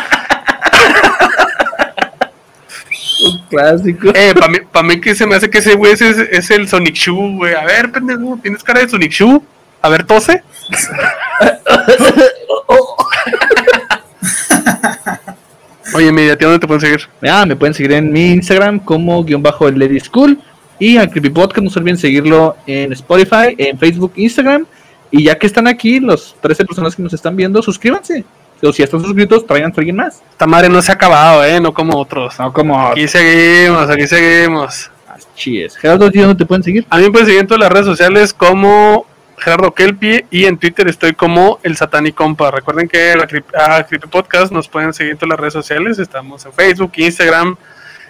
[3.48, 4.10] clásico.
[4.14, 6.68] Eh, para mí, pa' mí que se me hace que ese güey es, es el
[6.68, 7.54] Sonic Shoe, güey.
[7.54, 9.40] A ver, pendejo, ¿tienes cara de Sonic Shoe?
[9.82, 10.42] A ver, tose.
[15.94, 17.08] Oye, media, ¿a dónde te pueden seguir?
[17.22, 20.38] Ya, me pueden seguir en mi Instagram como guion bajo el Lady School.
[20.78, 24.66] Y al Creepy Podcast no se olviden seguirlo en Spotify, en Facebook, Instagram.
[25.10, 28.24] Y ya que están aquí, los 13 personas que nos están viendo, suscríbanse.
[28.62, 30.22] O si están suscritos, traigan a alguien más.
[30.30, 31.60] Esta madre no se ha acabado, ¿eh?
[31.60, 32.38] No como otros.
[32.38, 34.90] No como Aquí seguimos, aquí seguimos.
[35.34, 35.76] chies.
[35.76, 36.86] Gerardo, ¿y dónde te pueden seguir?
[36.88, 39.06] A mí me pueden seguir en todas las redes sociales como
[39.38, 42.50] Gerardo Kelpie y en Twitter estoy como el Satanicompa.
[42.50, 45.98] Recuerden que a Creepy Podcast nos pueden seguir en todas las redes sociales.
[45.98, 47.56] Estamos en Facebook, Instagram,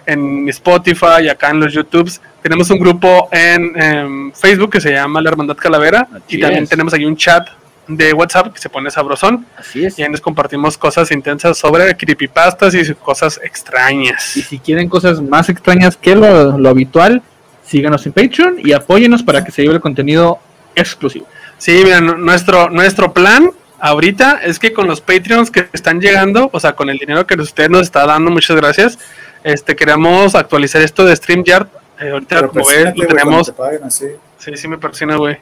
[0.05, 2.21] en Spotify, acá en los YouTubes.
[2.41, 6.69] Tenemos un grupo en, Facebook que se llama La Hermandad Calavera Así y también es.
[6.69, 7.47] tenemos ahí un chat
[7.87, 9.97] de WhatsApp que se pone sabrosón Así es.
[9.97, 14.35] y ahí nos compartimos cosas intensas sobre creepypastas y cosas extrañas.
[14.37, 17.21] Y si quieren cosas más extrañas que lo, lo habitual,
[17.65, 20.39] síganos en Patreon y apóyenos para que se lleve el contenido
[20.75, 21.27] exclusivo.
[21.57, 26.49] Sí, mira, nu- nuestro, nuestro plan ahorita es que con los Patreons que están llegando,
[26.53, 28.99] o sea, con el dinero que usted nos está dando, muchas gracias,
[29.43, 31.67] este queremos actualizar esto de StreamYard.
[31.99, 33.45] Eh, ahorita probé, persínate, lo tenemos.
[33.47, 34.05] te paguen así.
[34.37, 35.37] Sí, sí me persina, güey.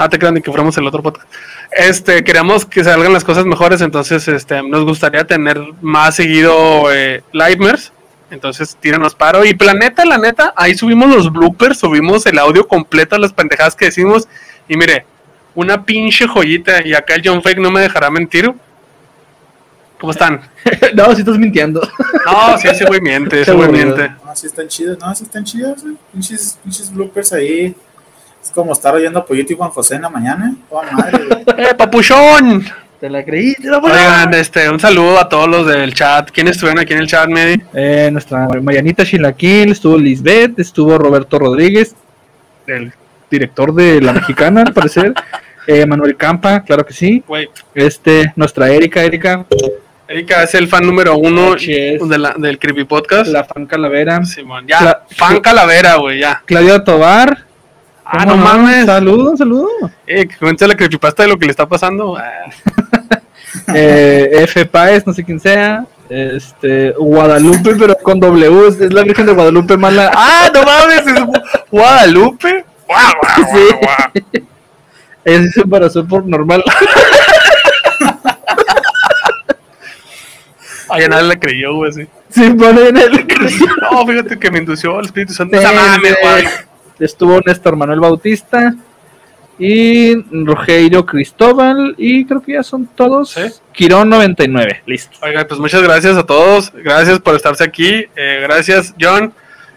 [0.00, 1.28] Ah, te crean ni que fuéramos el otro podcast.
[1.72, 7.24] Este, queremos que salgan las cosas mejores, entonces este, nos gustaría tener más seguido eh,
[7.32, 7.92] Livemers.
[8.30, 9.44] Entonces, tíranos paro.
[9.44, 13.86] Y planeta, la neta, ahí subimos los bloopers, subimos el audio completo, las pendejadas que
[13.86, 14.28] decimos.
[14.68, 15.04] Y mire,
[15.56, 16.86] una pinche joyita.
[16.86, 18.54] Y acá el John Fake no me dejará mentir.
[19.98, 20.42] ¿Cómo están?
[20.94, 21.80] no, si estás mintiendo.
[22.24, 24.10] No, sí, ese güey miente, ese güey miente.
[24.24, 25.96] No, sí están chidas, no, sí están chidas, güey.
[26.12, 27.74] Pinches, pinches bloopers ahí.
[28.48, 30.54] Es como estar oyendo a Pollito y Juan José en la mañana.
[30.72, 31.44] Madre, güey.
[31.58, 32.64] ¡Eh, papuchón!
[32.98, 36.30] Te la creí, te la Oigan, este, un saludo a todos los del chat.
[36.30, 37.60] ¿Quiénes estuvieron aquí en el chat, Medi?
[37.74, 41.94] Eh, nuestra Marianita Chilaquil, estuvo Lisbeth, estuvo Roberto Rodríguez,
[42.66, 42.90] el
[43.30, 45.12] director de La Mexicana, al parecer.
[45.70, 47.22] Eh, Manuel Campa, claro que sí.
[47.74, 49.44] Este, nuestra Erika, Erika,
[50.08, 53.26] Erika es el fan número uno de la, del Creepy Podcast.
[53.26, 56.42] la fan Calavera, Simón, ya, La- fan calavera, güey, ya.
[56.46, 57.47] Claudia Tobar.
[58.10, 58.86] Ah, ¿cómo no mames.
[58.86, 59.70] Saludos, saludos.
[60.06, 62.16] Eh, que cuente la creepypasta de lo que le está pasando.
[62.16, 62.44] Ah,
[63.74, 64.64] Eh, F.
[64.66, 65.84] Paez, no sé quién sea.
[66.08, 70.10] Este, Guadalupe, pero con W, es la Virgen de Guadalupe mala.
[70.14, 71.06] ¡Ah, no mames!
[71.06, 72.64] ¿Es Guadalupe?
[72.86, 73.74] ¡Guau, guau, Sí.
[73.80, 76.62] guau, sí se embarazó por normal.
[80.90, 82.06] Ay, a nadie le creyó, güey, sí.
[82.30, 83.26] Sí, pone en el.
[83.90, 85.58] No, fíjate que me indució el Espíritu Santo.
[85.58, 86.44] Sí, ¡Esa mames, güey!
[87.00, 88.74] Estuvo Néstor Manuel Bautista
[89.58, 93.30] y Rogelio Cristóbal y creo que ya son todos.
[93.30, 93.42] Sí.
[93.72, 95.16] Quirón 99, listo.
[95.22, 96.72] Oiga, pues muchas gracias a todos.
[96.72, 98.04] Gracias por estarse aquí.
[98.16, 99.32] Eh, gracias, John.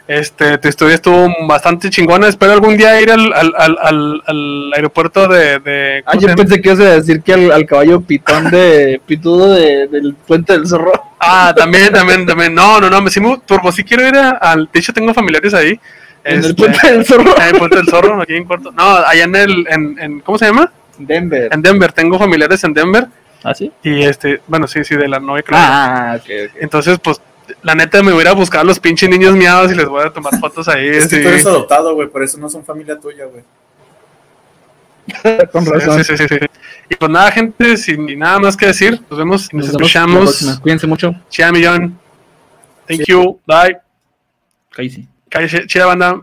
[0.07, 2.27] Este, tu historia estuvo bastante chingona.
[2.27, 5.59] Espero algún día ir al, al, al, al- al aeropuerto de.
[5.59, 8.51] de Ah, ¿cómo se yo pensé que ibas a decir que al, al caballo pitón
[8.51, 10.91] de pitudo de- del puente del zorro.
[11.19, 12.53] Ah, también, también, también.
[12.53, 13.01] No, no, no.
[13.01, 14.69] Me sí, me- turbo, sí quiero ir a- al.
[14.71, 15.79] De hecho, tengo familiares ahí.
[16.23, 17.35] En el Este, puente del zorro.
[17.37, 18.71] en el Puente del Zorro, aquí en Cuarto.
[18.71, 19.67] No, allá en el.
[19.69, 20.71] En, en- ¿Cómo se llama?
[20.97, 21.49] Denver.
[21.51, 21.91] En Denver.
[21.91, 23.07] Tengo familiares en Denver.
[23.43, 23.71] ¿Ah, sí?
[23.83, 24.39] Y este.
[24.47, 25.57] Bueno, sí, sí, de la novia, creo.
[25.59, 26.57] Ah, ok, ok.
[26.61, 27.19] Entonces, pues.
[27.63, 29.85] La neta me voy a ir a buscar a los pinches niños miados y les
[29.85, 30.87] voy a tomar fotos ahí.
[30.87, 31.21] Es que sí.
[31.21, 33.43] tú eres adoptado, güey, por eso no son familia tuya, güey.
[35.51, 36.03] Con razón.
[36.03, 36.45] sí, sí, sí, sí.
[36.87, 40.59] Y pues nada, gente, sin nada más que decir, nos vemos y nos, escuchamos.
[40.61, 41.13] Cuídense mucho.
[41.29, 41.99] Chida, millón.
[42.87, 43.11] Thank Sí.
[43.11, 43.39] you.
[43.45, 43.77] Bye.
[44.71, 45.07] Cállese.
[45.31, 45.65] Cállese.
[45.65, 46.21] Chida, banda.